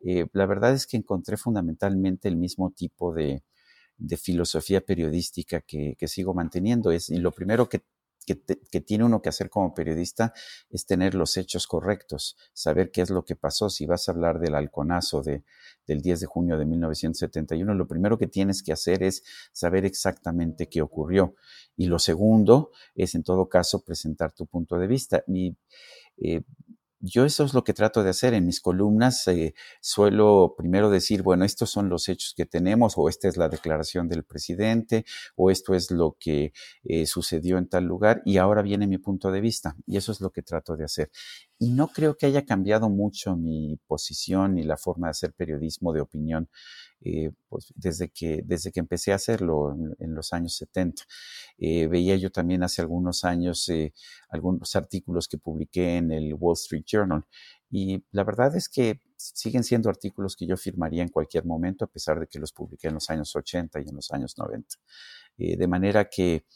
[0.00, 3.42] eh, la verdad es que encontré fundamentalmente el mismo tipo de
[3.96, 6.90] de filosofía periodística que, sigo manteniendo.
[6.90, 7.82] Es, y lo primero que,
[8.26, 10.32] que, tiene uno que hacer como periodista
[10.70, 13.70] es tener los hechos correctos, saber qué es lo que pasó.
[13.70, 15.44] Si vas a hablar del halconazo de,
[15.86, 20.68] del 10 de junio de 1971, lo primero que tienes que hacer es saber exactamente
[20.68, 21.34] qué ocurrió.
[21.76, 25.24] Y lo segundo es, en todo caso, presentar tu punto de vista.
[26.16, 26.42] Eh,
[27.04, 29.26] yo eso es lo que trato de hacer en mis columnas.
[29.28, 33.48] Eh, suelo primero decir, bueno, estos son los hechos que tenemos, o esta es la
[33.48, 35.04] declaración del presidente,
[35.36, 36.52] o esto es lo que
[36.84, 39.76] eh, sucedió en tal lugar, y ahora viene mi punto de vista.
[39.86, 41.10] Y eso es lo que trato de hacer.
[41.58, 45.92] Y no creo que haya cambiado mucho mi posición ni la forma de hacer periodismo
[45.92, 46.48] de opinión
[47.04, 51.04] eh, pues desde que, desde que empecé a hacerlo en, los años 70.
[51.58, 53.92] Eh, veía yo también hace algunos años eh,
[54.30, 57.24] algunos artículos que publiqué en el Wall Street Journal
[57.70, 61.88] y la verdad es que siguen siendo artículos que yo firmaría en cualquier momento a
[61.88, 64.76] pesar de que los publiqué en los años 80 y en los años 90.
[65.36, 66.46] de manera que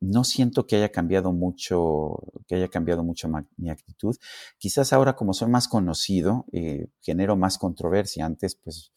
[0.00, 4.16] no siento que haya cambiado mucho, que haya cambiado mucho mi actitud.
[4.58, 8.24] Quizás ahora como soy más conocido, eh, genero más controversia.
[8.24, 8.92] Antes, pues,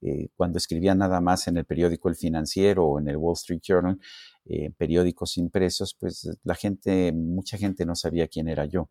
[0.00, 3.60] eh, cuando escribía nada más en el periódico El Financiero o en el Wall Street
[3.62, 4.00] Journal,
[4.46, 8.88] eh, periódicos impresos, pues la gente, mucha gente no sabía quién era yo.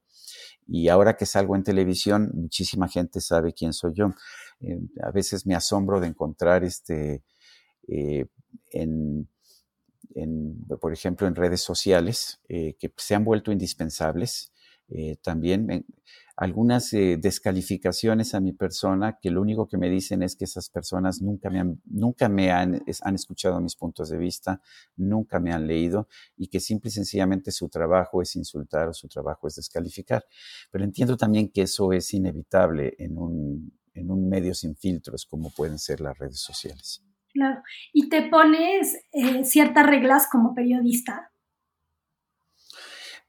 [0.68, 4.14] Y ahora que salgo en televisión, muchísima gente sabe quién soy yo.
[5.02, 7.24] a veces me asombro de encontrar este
[8.72, 9.28] en
[10.80, 14.52] por ejemplo, en redes sociales, eh, que se han vuelto indispensables.
[14.88, 15.86] Eh, también
[16.38, 20.70] algunas eh, descalificaciones a mi persona que lo único que me dicen es que esas
[20.70, 24.62] personas nunca me han, nunca me han, han escuchado mis puntos de vista,
[24.98, 29.08] nunca me han leído y que simple y sencillamente su trabajo es insultar o su
[29.08, 30.26] trabajo es descalificar.
[30.72, 35.52] Pero entiendo también que eso es inevitable en un, en un medio sin filtros como
[35.52, 37.02] pueden ser las redes sociales.
[37.36, 37.62] Claro.
[37.92, 41.34] ¿Y te pones eh, ciertas reglas como periodista?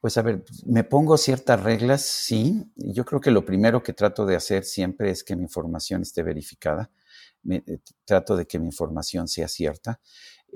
[0.01, 2.71] Pues a ver, me pongo ciertas reglas, sí.
[2.77, 6.23] Yo creo que lo primero que trato de hacer siempre es que mi información esté
[6.23, 6.91] verificada.
[7.49, 10.01] Eh, trato de que mi información sea cierta.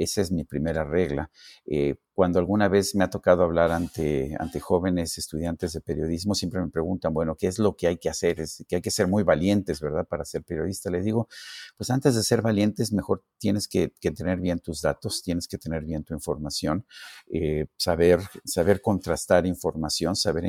[0.01, 1.31] Esa es mi primera regla.
[1.67, 6.59] Eh, cuando alguna vez me ha tocado hablar ante, ante jóvenes estudiantes de periodismo, siempre
[6.63, 8.41] me preguntan, bueno, ¿qué es lo que hay que hacer?
[8.41, 10.09] Es que hay que ser muy valientes, ¿verdad?
[10.09, 10.91] Para ser periodista.
[10.91, 11.29] Les digo,
[11.77, 15.85] pues antes de ser valientes, mejor tienes que, tener bien tus datos, tienes que tener
[15.85, 16.87] bien tu información,
[17.31, 20.45] eh, saber, saber contrastar información, saber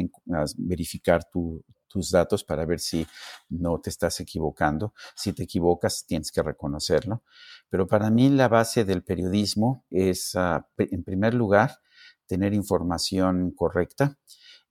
[0.57, 1.61] verificar tu,
[1.91, 3.05] tus datos para ver si
[3.49, 4.93] no te estás equivocando.
[5.15, 7.23] Si te equivocas, tienes que reconocerlo.
[7.69, 11.79] Pero para mí la base del periodismo es, ah, en primer lugar,
[12.27, 14.17] tener información correcta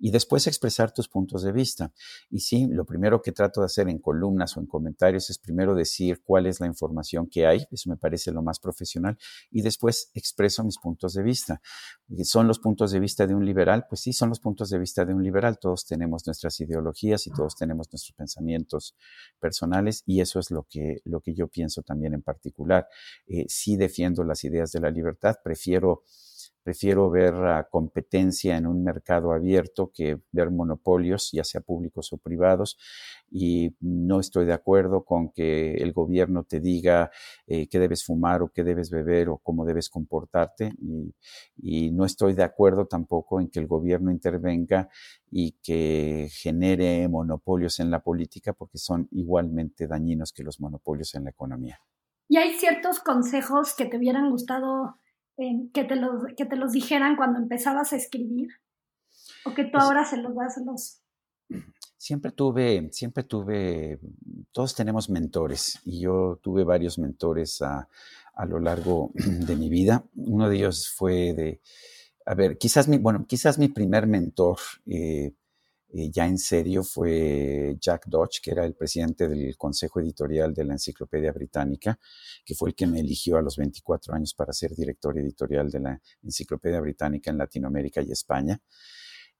[0.00, 1.92] y después expresar tus puntos de vista.
[2.30, 5.74] Y sí, lo primero que trato de hacer en columnas o en comentarios es primero
[5.74, 9.18] decir cuál es la información que hay, eso me parece lo más profesional,
[9.50, 11.60] y después expreso mis puntos de vista.
[12.24, 13.86] ¿Son los puntos de vista de un liberal?
[13.88, 15.58] Pues sí, son los puntos de vista de un liberal.
[15.60, 18.96] Todos tenemos nuestras ideologías y todos tenemos nuestros pensamientos
[19.38, 22.88] personales y eso es lo que, lo que yo pienso también en particular.
[23.26, 26.04] Eh, sí defiendo las ideas de la libertad, prefiero
[26.70, 27.35] Prefiero ver
[27.68, 32.78] competencia en un mercado abierto que ver monopolios, ya sea públicos o privados,
[33.28, 37.11] y no estoy de acuerdo con que el gobierno te diga
[37.48, 41.12] eh, qué debes fumar o qué debes beber o cómo debes comportarte, y,
[41.56, 44.88] y no estoy de acuerdo tampoco en que el gobierno intervenga
[45.28, 51.24] y que genere monopolios en la política porque son igualmente dañinos que los monopolios en
[51.24, 51.80] la economía.
[52.28, 54.99] ¿Y hay ciertos consejos que te hubieran gustado
[55.72, 58.48] que, te los, que te los dijeran cuando empezabas a escribir?
[59.44, 61.03] ¿O que tú pues ahora se los das a los...
[61.96, 64.00] Siempre tuve, siempre tuve,
[64.53, 67.88] todos tenemos mentores y yo tuve varios mentores a,
[68.35, 70.05] a lo largo de mi vida.
[70.16, 71.61] Uno de ellos fue de,
[72.24, 75.33] a ver, quizás mi, bueno, quizás mi primer mentor eh,
[75.92, 80.64] eh, ya en serio fue Jack Dodge, que era el presidente del Consejo Editorial de
[80.64, 81.98] la Enciclopedia Británica,
[82.44, 85.81] que fue el que me eligió a los 24 años para ser director editorial de
[85.81, 88.61] la Enciclopedia Británica en Latinoamérica y España.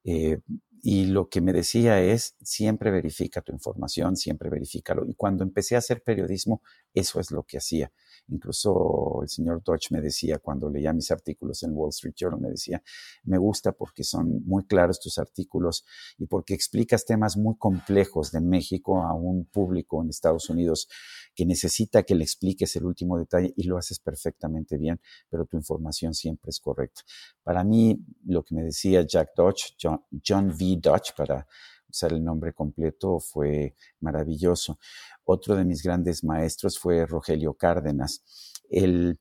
[0.03, 0.39] Eh,
[0.83, 5.05] y lo que me decía es, siempre verifica tu información, siempre verifícalo.
[5.07, 6.63] Y cuando empecé a hacer periodismo,
[6.95, 7.93] eso es lo que hacía.
[8.29, 12.51] Incluso el señor Dodge me decía, cuando leía mis artículos en Wall Street Journal, me
[12.51, 12.83] decía,
[13.25, 15.85] me gusta porque son muy claros tus artículos
[16.17, 20.89] y porque explicas temas muy complejos de México a un público en Estados Unidos
[21.35, 25.57] que necesita que le expliques el último detalle y lo haces perfectamente bien, pero tu
[25.57, 27.03] información siempre es correcta.
[27.43, 30.79] Para mí, lo que me decía Jack Dodge, John, V.
[30.81, 31.47] Dodge, para
[31.89, 34.79] usar el nombre completo, fue maravilloso.
[35.25, 38.23] Otro de mis grandes maestros fue Rogelio Cárdenas.
[38.69, 39.19] Él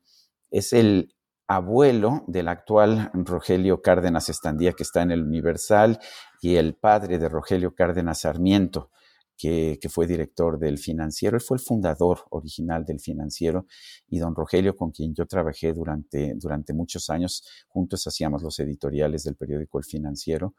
[0.52, 1.16] es el
[1.48, 6.00] abuelo del actual Rogelio Cárdenas Estandía, que está en el Universal,
[6.42, 8.92] y el padre de Rogelio Cárdenas Sarmiento,
[9.40, 11.38] que, fue director del financiero.
[11.38, 13.66] Él fue el fundador original del financiero
[14.10, 19.24] y don Rogelio, con quien yo trabajé durante, durante muchos años, juntos hacíamos los editoriales
[19.24, 20.56] del periódico El Financiero.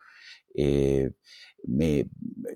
[0.54, 1.12] Eh,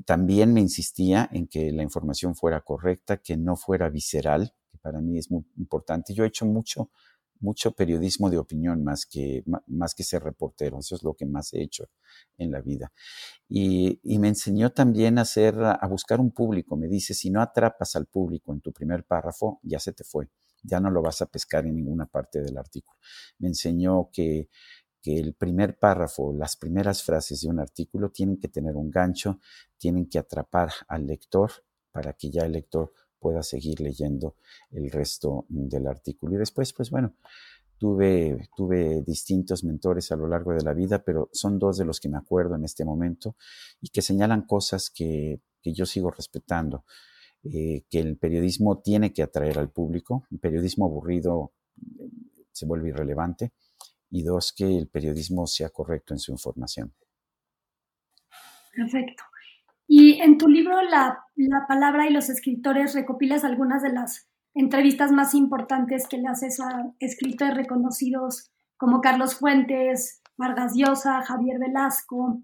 [0.06, 5.02] también me insistía en que la información fuera correcta, que no fuera visceral, que para
[5.02, 6.14] mí es muy importante.
[6.14, 6.90] Yo he hecho mucho
[7.40, 10.78] mucho periodismo de opinión más que, más que ser reportero.
[10.78, 11.88] Eso es lo que más he hecho
[12.38, 12.92] en la vida.
[13.48, 16.76] Y, me enseñó también a, hacer, a buscar un público.
[16.76, 20.28] Me dice, si no atrapas al público en tu primer párrafo, ya se te fue.
[20.62, 22.98] Ya no lo vas a pescar en ninguna parte del artículo.
[23.38, 24.48] Me enseñó que,
[25.02, 29.38] que el primer párrafo, las primeras frases de un artículo tienen que tener un gancho,
[29.76, 31.50] tienen que atrapar al lector
[31.92, 32.92] para que ya el lector
[33.24, 34.34] pueda seguir leyendo
[34.70, 36.34] el resto del artículo.
[36.34, 37.14] Y después, pues bueno,
[37.78, 42.00] tuve, tuve distintos mentores a lo largo de la vida, pero son dos de los
[42.00, 43.34] que me acuerdo en este momento
[43.80, 46.84] y que señalan cosas que, yo sigo respetando.
[47.44, 51.52] Eh, que el periodismo tiene que atraer al público, el periodismo aburrido
[51.98, 52.10] eh,
[52.52, 53.52] se vuelve irrelevante,
[54.10, 56.92] y dos, que el periodismo sea correcto en su información.
[58.74, 59.24] Perfecto.
[59.86, 61.20] Y en tu libro la,
[61.68, 66.90] palabra y los escritores recopilas algunas de las entrevistas más importantes que le haces a
[67.00, 72.42] escritores reconocidos como Carlos Fuentes, Vargas Llosa, Javier Velasco,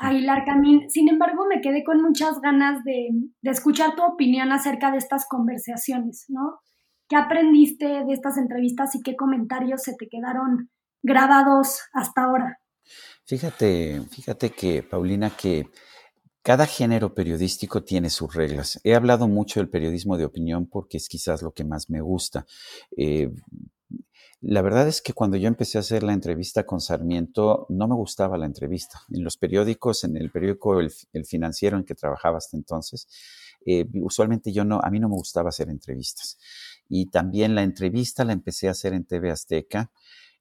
[0.00, 0.90] Aguilar Camín.
[0.90, 3.08] Sin embargo, me quedé con muchas ganas de,
[3.42, 6.60] de, escuchar tu opinión acerca de estas conversaciones, ¿no?
[7.08, 10.70] ¿Qué aprendiste de estas entrevistas y qué comentarios se te quedaron
[11.02, 12.58] grabados hasta ahora?
[13.26, 15.70] Fíjate, fíjate que, Paulina, que
[16.44, 18.78] cada género periodístico tiene sus reglas.
[18.84, 22.44] He hablado mucho del periodismo de opinión porque es quizás lo que más me gusta.
[22.98, 23.30] Eh,
[24.42, 27.94] la verdad es que cuando yo empecé a hacer la entrevista con Sarmiento, no me
[27.94, 29.00] gustaba la entrevista.
[29.10, 30.92] En los periódicos, en el periódico El,
[31.24, 33.08] Financiero en que trabajaba hasta entonces,
[33.64, 36.36] eh, usualmente yo no, a mí no me gustaba hacer entrevistas.
[36.90, 39.90] Y también la entrevista la empecé a hacer en TV Azteca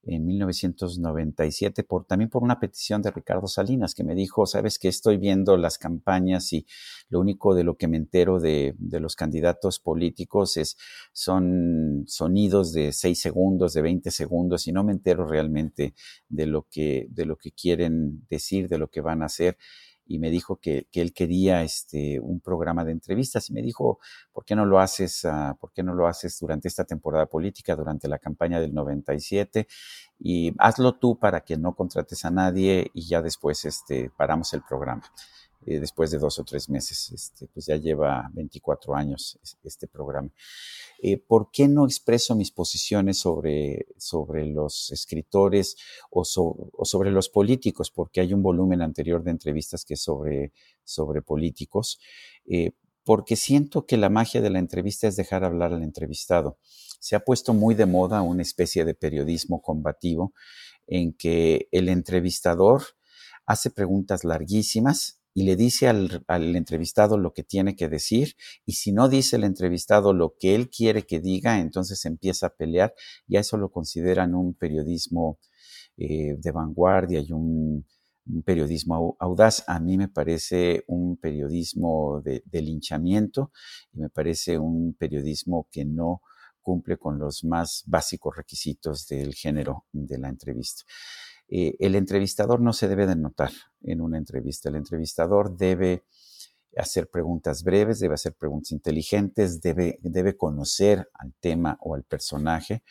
[0.06, 4.90] en 1997, por, también por una petición de Ricardo Salinas, que me dijo, sabes que
[4.90, 6.66] estoy viendo las campañas y
[7.10, 10.78] lo único de lo que me entero de, de los candidatos políticos es,
[11.14, 15.94] son sonidos de 6 segundos, de 20 segundos, y no me entero realmente
[16.28, 19.58] de lo que, de lo que quieren decir, de lo que van a hacer
[20.06, 24.00] y me dijo que, que, él quería este, un programa de entrevistas y me dijo,
[24.32, 27.76] ¿por qué no lo haces, uh, por qué no lo haces durante esta temporada política,
[27.76, 29.68] durante la campaña del 97?
[30.20, 34.62] Y hazlo tú para que no contrates a nadie y ya después este, paramos el
[34.62, 35.04] programa.
[35.66, 40.30] Eh, después de dos o tres meses, este, pues ya lleva 24 años este programa.
[41.02, 45.76] Eh, ¿Por qué no expreso mis posiciones sobre, sobre los escritores
[46.10, 47.92] o, sobre los políticos?
[47.92, 50.54] Porque hay un volumen anterior de entrevistas que es sobre,
[50.84, 52.00] sobre políticos.
[52.46, 52.72] Eh,
[53.06, 56.58] porque siento que la magia de la entrevista es dejar hablar al entrevistado.
[57.00, 60.34] Se ha puesto muy de moda una especie de periodismo combativo
[60.88, 62.84] en que el entrevistador
[63.46, 66.24] hace preguntas larguísimas y le dice al,
[66.56, 70.70] entrevistado lo que tiene que decir y si no dice el entrevistado lo que él
[70.70, 72.94] quiere que diga, entonces empieza a pelear
[73.28, 75.40] y a eso lo consideran un periodismo
[75.98, 77.86] eh, de vanguardia y un,
[78.46, 79.66] periodismo audaz.
[79.68, 83.52] A mí me parece un periodismo de, de linchamiento
[83.92, 86.22] y me parece un periodismo que no
[86.62, 90.84] cumple con los más básicos requisitos del género de la entrevista.
[91.48, 94.70] Eh, el entrevistador no se debe de notar en una entrevista.
[94.70, 96.04] El entrevistador debe
[96.78, 102.84] hacer preguntas breves, debe hacer preguntas inteligentes, debe, debe conocer al tema o al personaje.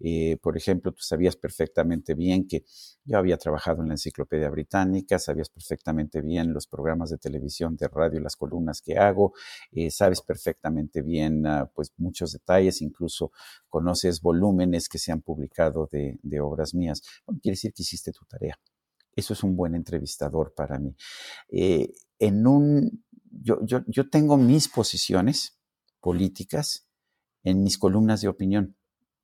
[0.00, 2.64] Eh, por ejemplo, tú sabías perfectamente bien que
[3.04, 7.88] yo había trabajado en la Enciclopedia Británica, sabías perfectamente bien los programas de televisión, de
[7.88, 9.32] radio, las columnas que hago,
[9.72, 13.32] eh, sabes perfectamente bien ah, pues muchos detalles, incluso
[13.68, 17.02] conoces volúmenes que se han publicado de, obras mías.
[17.26, 18.58] Bueno, quiere decir que hiciste tu tarea.
[19.16, 20.94] Eso es un buen entrevistador para mí.
[21.48, 25.58] Eh, en un, yo, yo, yo tengo mis posiciones
[26.00, 26.88] políticas
[27.42, 28.77] en mis columnas de opinión.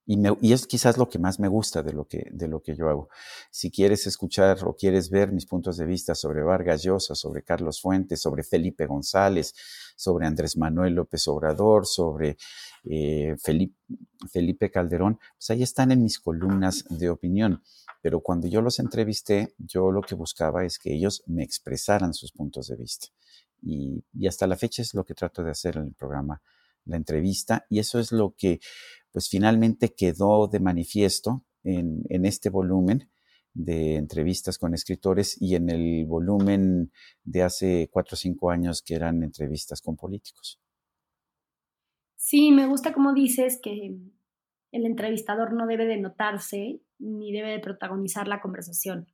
[0.07, 2.61] Y, me, y, es quizás lo que más me gusta de lo, que, de lo
[2.61, 3.09] que yo hago.
[3.51, 7.81] Si quieres escuchar o quieres ver mis puntos de vista sobre Vargas Llosa, sobre Carlos
[7.81, 9.55] Fuentes, sobre Felipe González,
[9.97, 12.37] sobre Andrés Manuel López Obrador, sobre
[12.85, 13.77] eh, Felipe,
[14.31, 17.63] Felipe Calderón, pues ahí están en mis columnas de opinión.
[18.03, 22.33] Pero cuando yo los entrevisté, yo lo que buscaba es que ellos me expresaran sus
[22.33, 23.07] puntos de vista.
[23.63, 26.43] Y, y hasta la fecha es lo que trato de hacer en el programa,
[26.85, 27.65] la entrevista.
[27.71, 28.61] Y eso es lo que
[29.15, 33.13] pues finalmente quedó de manifiesto en, este volumen
[33.53, 36.91] de entrevistas con escritores y en el volumen
[37.23, 40.61] de hace cuatro o cinco años que eran entrevistas con políticos.
[42.17, 43.97] Sí, me gusta como dices que
[44.73, 49.07] el entrevistador no debe de notarse ni debe de protagonizar la conversación.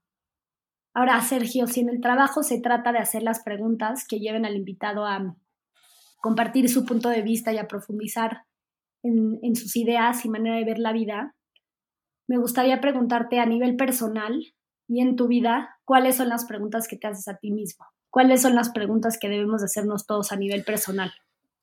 [0.95, 4.57] Ahora, Sergio, si en el trabajo se trata de hacer las preguntas que lleven al
[4.57, 5.37] invitado a
[6.23, 8.47] compartir su punto de vista y a profundizar
[9.03, 11.35] en, sus ideas y manera de ver la vida,
[12.27, 14.41] me gustaría preguntarte a nivel personal
[14.89, 17.87] y en tu vida, ¿cuáles son las preguntas que te haces a ti mismo?
[18.09, 21.13] ¿Cuáles son las preguntas que debemos de hacernos todos a nivel personal?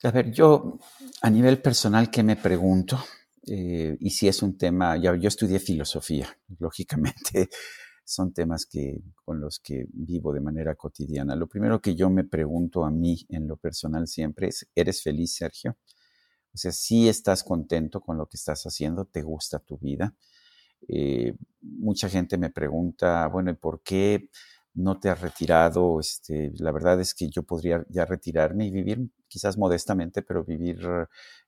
[0.04, 0.80] A ver, yo
[1.22, 2.98] a nivel personal, ¿qué me pregunto?
[3.46, 6.28] Eh, y si es un tema, ya, yo estudié filosofía,
[6.60, 7.50] lógicamente
[8.08, 11.36] son temas que, con los que vivo de manera cotidiana.
[11.36, 15.36] Lo primero que yo me pregunto a mí en lo personal siempre es, ¿eres feliz,
[15.36, 15.78] Sergio?
[16.58, 20.16] O sea, si estás contento con lo que estás haciendo, te gusta tu vida.
[20.88, 24.30] Eh, mucha gente me pregunta, bueno, ¿y por qué
[24.74, 25.99] no te has retirado?
[25.99, 30.80] Este, la verdad es que yo podría ya retirarme y vivir quizás modestamente, pero vivir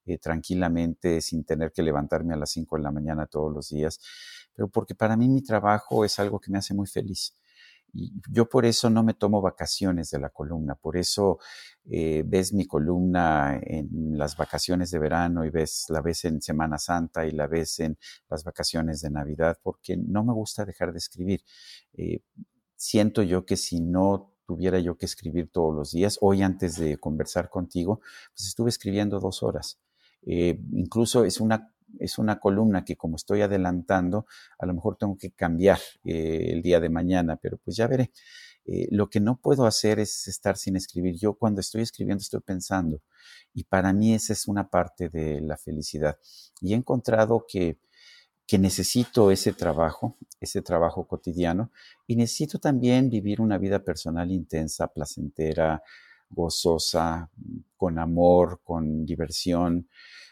[0.06, 4.00] eh, tranquilamente sin tener que levantarme a las 5 de la mañana todos los días,
[4.54, 7.34] pero porque para mí mi trabajo es algo que me hace muy feliz.
[8.30, 11.40] Yo por eso no me tomo vacaciones de la columna, por eso
[11.86, 16.78] eh, ves mi columna en las vacaciones de verano y ves, la ves en Semana
[16.78, 17.98] Santa y la ves en
[18.30, 21.44] las vacaciones de Navidad, porque no me gusta dejar de escribir.
[21.94, 22.22] Eh,
[22.76, 26.98] siento yo que si no tuviera yo que escribir todos los días, hoy antes de
[26.98, 28.00] conversar contigo,
[28.34, 29.80] pues estuve escribiendo dos horas.
[30.24, 34.26] Eh, incluso es una, es una columna que como estoy adelantando,
[34.58, 38.12] a lo mejor tengo que cambiar eh, el día de mañana, pero pues ya veré.
[38.66, 41.16] Eh, lo que no puedo hacer es estar sin escribir.
[41.18, 43.02] Yo cuando estoy escribiendo estoy pensando
[43.54, 46.20] y para mí esa es una parte de la felicidad.
[46.62, 47.80] Y he encontrado que,
[48.46, 51.72] que necesito ese trabajo, ese trabajo cotidiano
[52.06, 55.82] y necesito también vivir una vida personal intensa, placentera,
[56.30, 57.30] gozosa,
[57.76, 59.90] con amor, con diversión.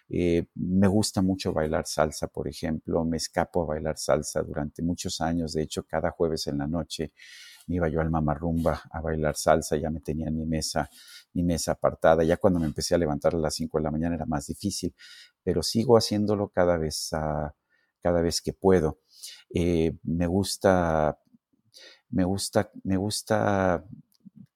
[0.10, 3.04] Eh, me gusta mucho bailar salsa, por ejemplo.
[3.06, 5.54] Me escapo a bailar salsa durante muchos años.
[5.54, 7.14] De hecho, cada jueves en la noche
[7.68, 9.78] me iba yo al mamarrumba a bailar salsa.
[9.78, 10.90] Ya me tenía mi mesa,
[11.34, 12.24] mi mesa apartada.
[12.24, 14.96] Ya cuando me empecé a levantar a las 5 de la mañana era más difícil,
[15.44, 17.12] pero sigo haciéndolo cada vez,
[18.02, 19.00] cada vez que puedo.
[19.54, 21.18] Eh, me gusta
[22.10, 23.84] me gusta, me gusta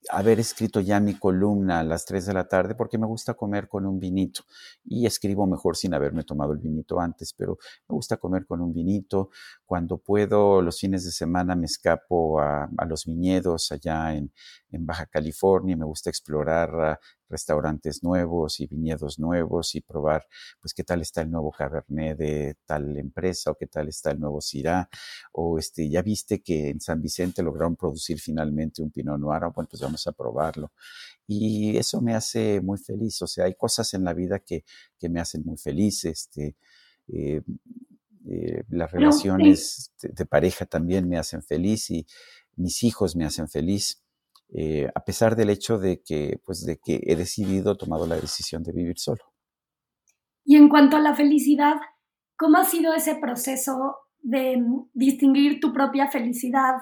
[0.09, 3.67] haber escrito ya mi columna a las 3 de la tarde porque me gusta comer
[3.67, 4.43] con un vinito
[4.83, 8.73] y escribo mejor sin haberme tomado el vinito antes, pero me gusta comer con un
[8.73, 9.29] vinito.
[9.65, 14.31] Cuando puedo, los fines de semana me escapo a, los viñedos allá en,
[14.71, 16.99] en, Baja California, me gusta explorar
[17.31, 20.27] restaurantes nuevos y viñedos nuevos y probar,
[20.59, 24.19] pues, qué tal está el nuevo Cabernet de tal empresa o qué tal está el
[24.19, 24.89] nuevo Syrah
[25.33, 29.67] o este, ya viste que en San Vicente lograron producir finalmente un Pinot Noir, bueno,
[29.69, 30.71] pues vamos a probarlo.
[31.25, 34.65] Y eso me hace muy feliz, o sea, hay cosas en la vida que,
[34.99, 36.57] que me hacen muy feliz, este,
[37.07, 37.41] eh,
[38.29, 42.05] eh, las relaciones de, pareja también me hacen feliz y
[42.55, 44.03] mis hijos me hacen feliz.
[44.53, 48.63] Eh, a pesar del hecho de que, pues, de que he decidido, tomado la decisión
[48.63, 49.21] de vivir solo.
[50.43, 51.75] Y en cuanto a la felicidad,
[52.35, 54.61] ¿cómo ha sido ese proceso de
[54.93, 56.75] distinguir tu propia felicidad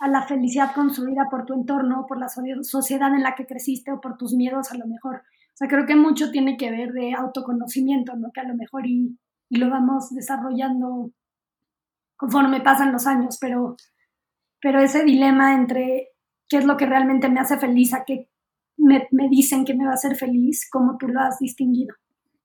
[0.00, 2.26] a la felicidad construida por tu entorno, por la
[2.62, 5.16] sociedad en la que creciste o por tus miedos a lo mejor?
[5.16, 8.32] O sea, creo que mucho tiene que ver de autoconocimiento, ¿no?
[8.32, 9.16] Que a lo mejor y,
[9.48, 11.12] y lo vamos desarrollando
[12.16, 13.76] conforme pasan los años, pero,
[14.60, 16.13] pero ese dilema entre
[16.48, 18.28] qué es lo que realmente me hace feliz, a qué
[18.76, 21.94] me, dicen que me va a hacer feliz, cómo tú lo has distinguido.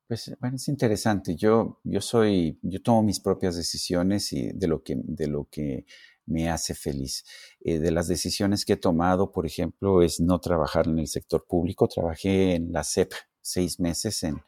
[0.08, 1.36] Pues bueno, es interesante.
[1.36, 5.86] Yo, yo soy, yo tomo mis propias decisiones y de lo que, de lo que
[6.26, 7.26] me hace feliz.
[7.62, 11.46] Eh, de las decisiones que he tomado, por ejemplo, es no trabajar en el sector
[11.48, 11.88] público.
[11.88, 13.12] Trabajé en la CEP
[13.42, 14.42] seis meses en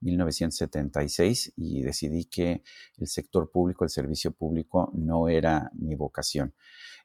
[0.00, 2.62] 1976 y decidí que
[2.96, 6.54] el sector público, el servicio público, no era mi vocación.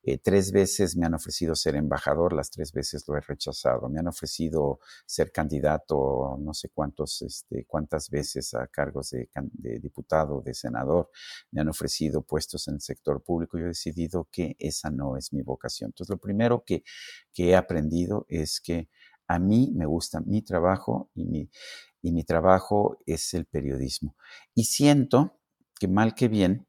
[0.05, 3.87] Eh, tres veces me han ofrecido ser embajador, las tres veces lo he rechazado.
[3.87, 10.41] Me han ofrecido ser candidato no sé cuántos, este, cuántas veces a cargos de, diputado,
[10.41, 11.09] de senador.
[11.51, 13.57] Me han ofrecido puestos en el sector público.
[13.57, 15.89] Yo he decidido que esa no es mi vocación.
[15.89, 16.83] Entonces, lo primero que,
[17.33, 18.89] que he aprendido es que
[19.28, 21.49] a mí me gusta mi trabajo y mi,
[22.01, 24.15] y mi trabajo es el periodismo.
[24.53, 25.39] Y siento
[25.80, 26.67] que mal que bien,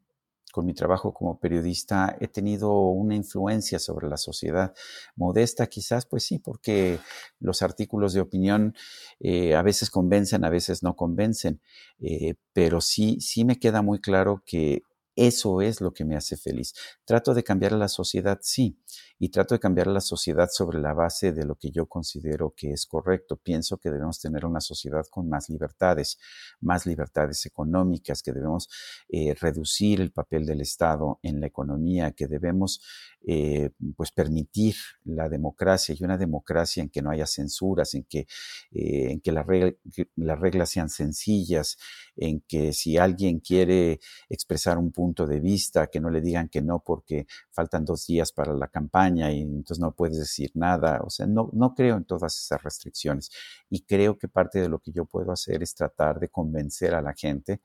[0.54, 4.72] con mi trabajo como periodista he tenido una influencia sobre la sociedad.
[5.16, 7.00] Modesta quizás, pues sí, porque
[7.40, 8.72] los artículos de opinión
[9.18, 11.60] eh, a veces convencen, a veces no convencen,
[11.98, 14.84] eh, pero sí, sí me queda muy claro que
[15.16, 16.74] Eso es lo que me hace feliz.
[17.04, 18.78] Trato de cambiar a la sociedad, sí,
[19.18, 22.52] y trato de cambiar a la sociedad sobre la base de lo que yo considero
[22.56, 23.36] que es correcto.
[23.36, 26.18] Pienso que debemos tener una sociedad con más libertades,
[26.60, 28.68] más libertades económicas, que debemos
[29.08, 32.82] eh, reducir el papel del Estado en la economía, que debemos
[33.26, 38.26] eh, pues permitir la democracia y una democracia en que no haya censuras, en que,
[38.72, 41.78] eh, en que, las reglas sean sencillas,
[42.16, 46.62] en que si alguien quiere expresar un punto de vista, que no le digan que
[46.62, 51.00] no porque faltan dos días para la campaña y entonces no puedes decir nada.
[51.04, 53.30] O sea, no, no creo en todas esas restricciones
[53.68, 57.02] y creo que parte de lo que yo puedo hacer es tratar de convencer a
[57.02, 57.60] la gente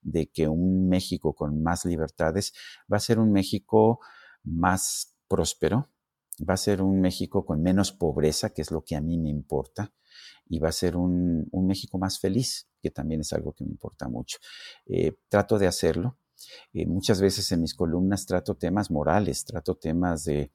[0.00, 2.52] de que un México con más libertades
[2.92, 4.00] va a ser un México
[4.42, 5.90] más próspero,
[6.40, 9.30] va a ser un México con menos pobreza, que es lo que a mí me
[9.30, 9.92] importa,
[10.46, 14.08] y va a ser un, México más feliz, que también es algo que me importa
[14.08, 14.38] mucho.
[14.86, 16.18] Eh, trato de hacerlo.
[16.72, 20.52] Eh, muchas veces en mis columnas trato temas morales, trato temas de,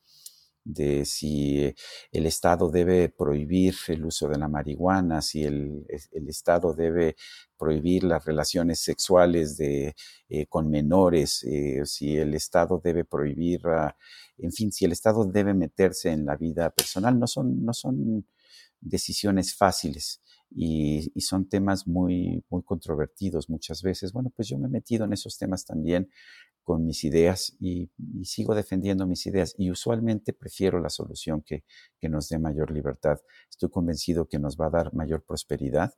[0.64, 1.74] de si
[2.12, 5.86] el Estado debe prohibir el uso de la marihuana, si el,
[6.28, 7.16] Estado debe
[7.58, 9.96] prohibir las relaciones sexuales de,
[10.30, 13.96] eh, con menores, eh, si el Estado debe prohibir, ah,
[14.38, 17.20] en fin, si el Estado debe meterse en la vida personal.
[17.20, 18.26] No son, no son
[18.80, 20.22] decisiones fáciles.
[20.52, 24.12] Y, y, son temas muy, muy controvertidos muchas veces.
[24.12, 26.10] Bueno, pues yo me he metido en esos temas también
[26.70, 27.90] con mis ideas y,
[28.22, 31.64] sigo defendiendo mis ideas y usualmente prefiero la solución que,
[32.00, 33.18] que, nos dé mayor libertad.
[33.50, 35.96] Estoy convencido que nos va a dar mayor prosperidad,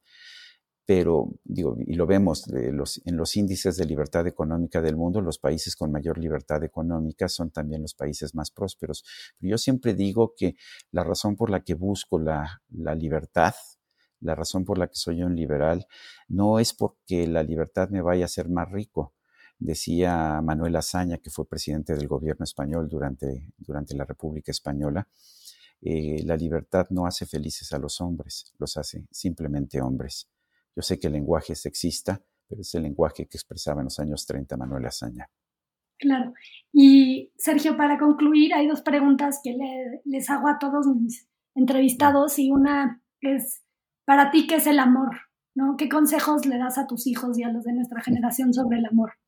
[0.85, 5.39] pero digo, y lo vemos los, en los índices de libertad económica del mundo, los
[5.39, 9.03] países con mayor libertad económica son también los países más prósperos.
[9.37, 10.55] Pero yo siempre digo que
[10.91, 13.55] la razón por la que busco la, la libertad,
[14.21, 15.85] la razón por la que soy un liberal,
[16.29, 19.13] no es porque la libertad me vaya a hacer más rico,
[19.61, 25.07] Decía Manuel Azaña, que fue presidente del gobierno español durante, durante la República Española,
[25.83, 30.27] eh, la libertad no hace felices a los hombres, los hace simplemente hombres.
[30.75, 33.99] Yo sé que el lenguaje es sexista, pero es el lenguaje que expresaba en los
[33.99, 35.29] años 30 Manuel Azaña.
[35.99, 36.33] Claro.
[36.73, 39.55] Y Sergio, para concluir, hay dos preguntas que
[40.05, 43.61] les hago a todos mis entrevistados y una es,
[44.05, 45.17] para ti, ¿qué es el amor?
[45.53, 45.75] ¿No?
[45.77, 48.87] ¿Qué consejos le das a tus hijos y a los de nuestra generación sobre el
[48.87, 49.20] amor?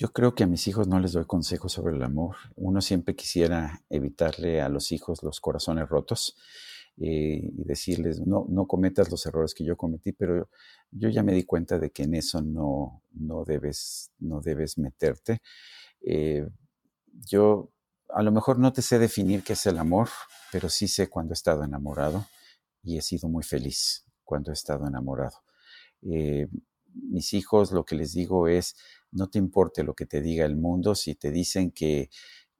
[0.00, 2.36] Yo creo que a mis hijos no les doy consejos sobre el amor.
[2.56, 6.38] Uno siempre quisiera evitarle a los hijos los corazones rotos
[6.96, 10.48] eh, y decirles, no, no cometas los errores que yo cometí, pero
[10.90, 15.42] yo ya me di cuenta de que en eso no, no, debes, no debes meterte.
[16.00, 16.48] Eh,
[17.12, 17.70] yo
[18.08, 20.08] a lo mejor no te sé definir qué es el amor,
[20.50, 22.24] pero sí sé cuando he estado enamorado
[22.82, 25.42] y he sido muy feliz cuando he estado enamorado.
[26.00, 26.48] Eh,
[26.94, 28.76] mis hijos lo que les digo es,
[29.12, 32.10] no te importe lo que te diga el mundo, si te dicen que,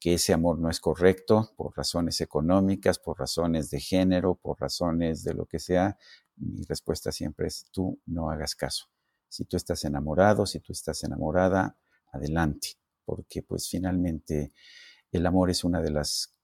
[0.02, 5.34] ese amor no es correcto por razones económicas, por razones de género, por razones de
[5.34, 5.98] lo que sea,
[6.36, 8.86] mi respuesta siempre es tú no hagas caso.
[9.28, 11.76] Si tú estás enamorado, si tú estás enamorada,
[12.12, 14.54] adelante, porque pues finalmente
[15.12, 16.34] el amor es una de las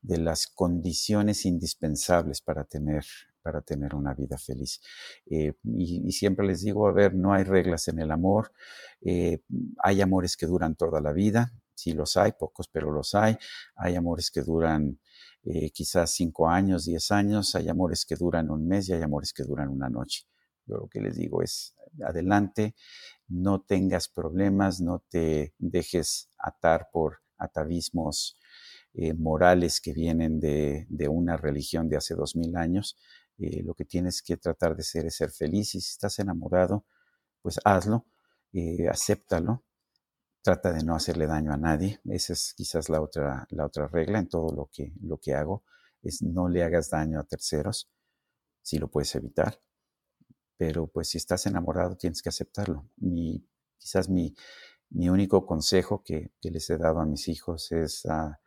[0.00, 3.04] de las condiciones indispensables para tener
[3.44, 4.80] para tener una vida feliz.
[5.26, 8.52] Eh, y, siempre les digo, a ver, no hay reglas en el amor,
[9.02, 9.42] eh,
[9.82, 13.36] hay amores que duran toda la vida, sí los hay, pocos, pero los hay,
[13.76, 14.98] hay amores que duran
[15.44, 19.34] eh, quizás cinco años, diez años, hay amores que duran un mes y hay amores
[19.34, 20.24] que duran una noche.
[20.66, 22.74] Yo lo que les digo es, adelante,
[23.28, 28.38] no tengas problemas, no te dejes atar por atavismos
[29.18, 32.96] morales que vienen de, de, una religión de hace dos mil años.
[33.38, 36.84] Eh, lo que tienes que tratar de ser es ser feliz y si estás enamorado,
[37.42, 38.06] pues hazlo,
[38.52, 39.64] eh, acéptalo,
[40.42, 42.00] trata de no hacerle daño a nadie.
[42.04, 45.64] Esa es quizás la otra, la otra regla en todo lo que, lo que hago,
[46.02, 47.90] es no le hagas daño a terceros,
[48.62, 49.60] si lo puedes evitar.
[50.56, 52.88] Pero pues si estás enamorado tienes que aceptarlo.
[52.96, 53.44] Mi,
[53.78, 54.34] quizás mi,
[54.90, 58.38] mi único consejo que, que, les he dado a mis hijos es ah,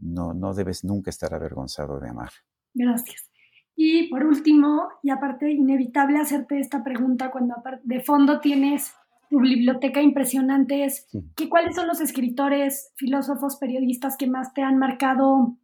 [0.00, 2.32] no, no debes nunca estar avergonzado de amar.
[2.74, 3.29] Gracias.
[3.76, 8.92] Y por último, y aparte inevitable hacerte esta pregunta cuando de fondo tienes
[9.30, 11.06] tu biblioteca impresionante, es
[11.36, 15.56] que, ¿cuáles son los escritores, filósofos, periodistas que más te han marcado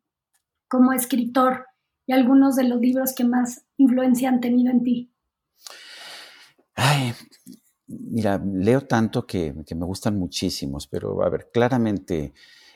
[0.68, 1.66] como escritor
[2.06, 5.12] y algunos de los libros que más influencia han tenido en ti?
[6.76, 7.12] Ay,
[7.88, 12.32] mira, leo tanto que, me gustan muchísimos, pero a ver, claramente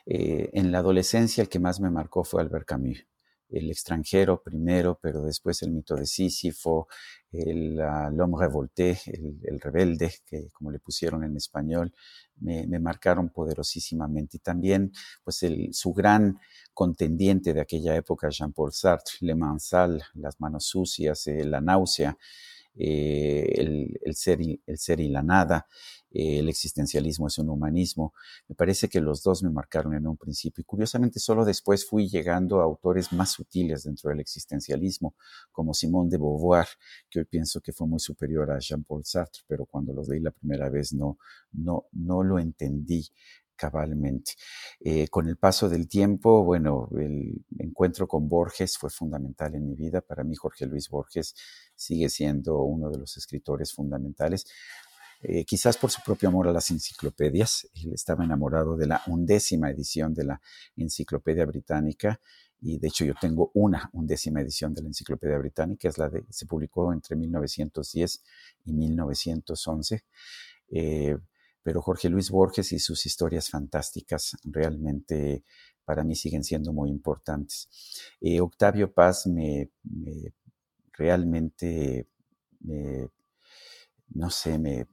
[0.07, 3.07] eh, en la adolescencia el que más me marcó fue Albert Camus
[3.51, 6.89] el extranjero primero, pero después el mito de Sísifo,
[7.33, 11.95] el L'homme revolté, el, rebelde, que como le pusieron en español,
[12.41, 14.39] me, marcaron poderosísimamente.
[14.39, 14.93] Y también,
[15.23, 16.39] pues, el, su gran
[16.75, 22.17] contendiente de aquella época, Jean-Paul Sartre, Le Mansal, Las manos sucias, eh, La náusea,
[22.75, 24.41] eh, el, ser
[25.01, 25.67] y la nada,
[26.11, 28.15] el existencialismo es un humanismo.
[28.49, 32.09] Me parece que los dos me marcaron en un principio y curiosamente solo después fui
[32.09, 35.15] llegando a autores más sutiles dentro del existencialismo,
[35.53, 36.67] como Simone de Beauvoir,
[37.09, 40.33] que hoy pienso que fue muy superior a Jean-Paul Sartre, pero cuando los leí la
[40.33, 41.19] primera vez no,
[41.53, 43.11] no, no lo entendí
[43.61, 44.33] cabalmente.
[44.81, 49.75] Eh, con el paso del tiempo, bueno, el encuentro con Borges fue fundamental en mi
[49.75, 50.01] vida.
[50.01, 51.35] Para mí, Jorge Luis Borges
[51.81, 54.47] sigue siendo uno de los escritores fundamentales.
[55.23, 57.69] Eh, quizás por su propio amor a las enciclopedias.
[57.75, 60.41] Él estaba enamorado de la undécima edición de la
[60.77, 62.21] Enciclopedia Británica
[62.63, 66.25] y de hecho yo tengo una undécima edición de la Enciclopedia Británica, es la de,
[66.31, 68.23] se publicó entre 1910
[68.67, 70.05] y 1911.
[70.71, 71.17] Eh,
[71.63, 75.45] pero Jorge Luis Borges y sus historias fantásticas realmente
[75.85, 77.69] para mí siguen siendo muy importantes.
[78.21, 80.33] Eh, Octavio Paz me, me
[80.97, 82.07] realmente
[82.61, 83.09] me
[84.13, 84.87] no sé, me,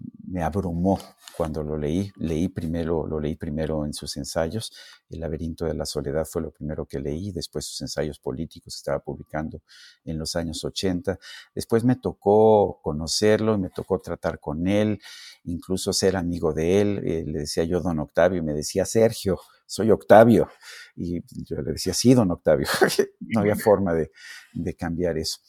[0.44, 1.00] abrumó
[1.36, 2.12] cuando lo leí.
[2.18, 4.72] Leí primero, lo leí primero en sus ensayos.
[5.10, 8.78] El laberinto de la soledad fue lo primero que leí, después sus ensayos políticos que
[8.78, 9.62] estaba publicando
[10.06, 11.18] en los años 80.
[11.56, 15.00] Después me tocó conocerlo y me tocó tratar con él,
[15.46, 17.02] incluso ser amigo de él.
[17.04, 20.48] Eh, le decía yo don Octavio y me decía Sergio, soy Octavio.
[20.96, 22.68] Y yo le decía, sí, don Octavio.
[23.20, 25.40] no había forma de cambiar eso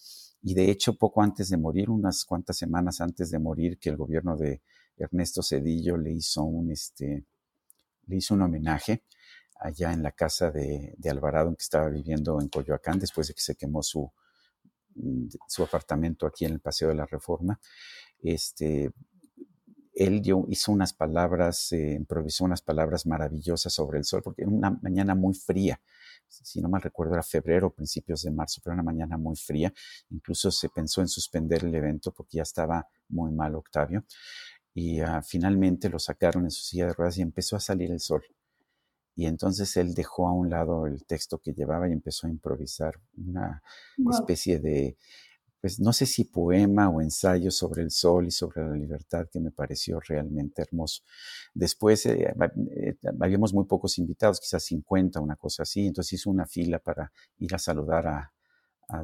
[0.43, 3.97] y de hecho poco antes de morir, unas cuantas semanas antes de morir, que el
[3.97, 4.63] gobierno de
[4.97, 7.25] Ernesto Cedillo le hizo un, este,
[8.07, 9.05] le hizo un homenaje
[9.61, 13.41] allá en la casa de, Alvarado en que estaba viviendo en Coyoacán después de que
[13.41, 14.11] se quemó su,
[14.95, 17.59] mm, su apartamento aquí en el Paseo de la Reforma.
[18.21, 18.93] Este,
[19.95, 24.71] él hizo unas palabras, eh, improvisó unas palabras maravillosas sobre el sol, porque era una
[24.83, 25.81] mañana muy fría
[26.29, 29.73] si no mal recuerdo, era febrero o principios de marzo, pero una mañana muy fría.
[30.11, 34.05] Incluso se pensó en suspender el evento porque ya estaba muy mal Octavio.
[34.75, 38.01] Y ah, finalmente lo sacaron en su silla de ruedas y empezó a salir el
[38.01, 38.23] sol.
[39.17, 43.01] Y entonces él dejó a un lado el texto que llevaba y empezó a improvisar
[43.17, 43.61] una
[44.13, 44.97] especie de
[45.61, 49.41] pues no sé si poema o ensayo sobre el sol y sobre la libertad que
[49.41, 51.03] me pareció realmente hermoso.
[51.53, 52.33] Después eh,
[52.77, 57.13] eh, habíamos muy pocos invitados, quizás 50, una cosa así, entonces hizo una fila para
[57.39, 58.33] ir a saludar a,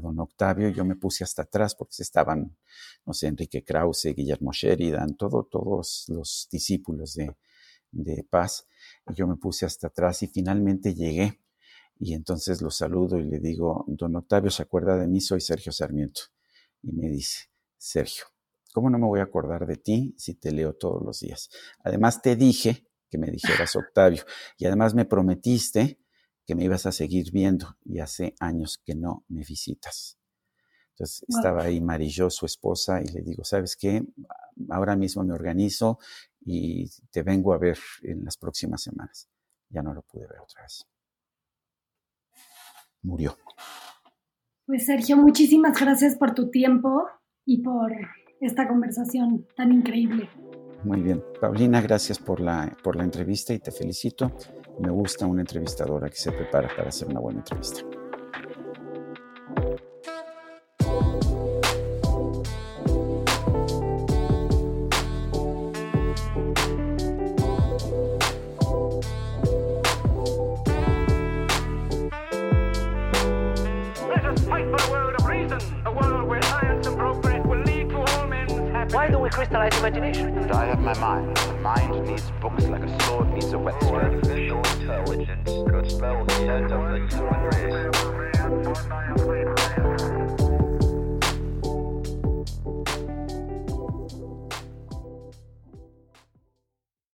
[0.00, 2.57] don Octavio, yo me puse hasta atrás porque estaban,
[3.05, 7.36] no sé, Enrique Krause, Guillermo Sheridan, todo, todos los discípulos de,
[7.92, 8.66] de Paz,
[9.14, 11.38] yo me puse hasta atrás y finalmente llegué.
[11.98, 15.20] Y entonces lo saludo y le digo, don Octavio, ¿se acuerda de mí?
[15.20, 16.34] Soy Sergio Sarmiento
[16.85, 18.24] y me dice, Sergio,
[18.72, 21.49] ¿cómo no me voy a acordar de ti si te leo todos los días?
[21.82, 24.24] Además te dije que me dijeras Octavio
[24.59, 25.99] y además me prometiste
[26.47, 30.18] que me ibas a seguir viendo y hace años que no me visitas.
[30.91, 34.05] Entonces estaba ahí Marillo, su esposa, y le digo, ¿sabes qué?
[34.70, 35.99] Ahora mismo me organizo
[36.41, 39.28] y te vengo a ver en las próximas semanas.
[39.70, 40.87] Ya no lo pude ver otra vez.
[43.03, 43.37] Murió.
[44.66, 47.06] Pues Sergio, muchísimas gracias por tu tiempo
[47.44, 47.92] y por
[48.40, 50.28] esta conversación tan increíble.
[50.84, 51.22] Muy bien.
[51.40, 54.32] Paulina, gracias por la, por la entrevista y te felicito.
[54.80, 57.82] Me gusta una entrevistadora que se prepara para hacer una buena entrevista.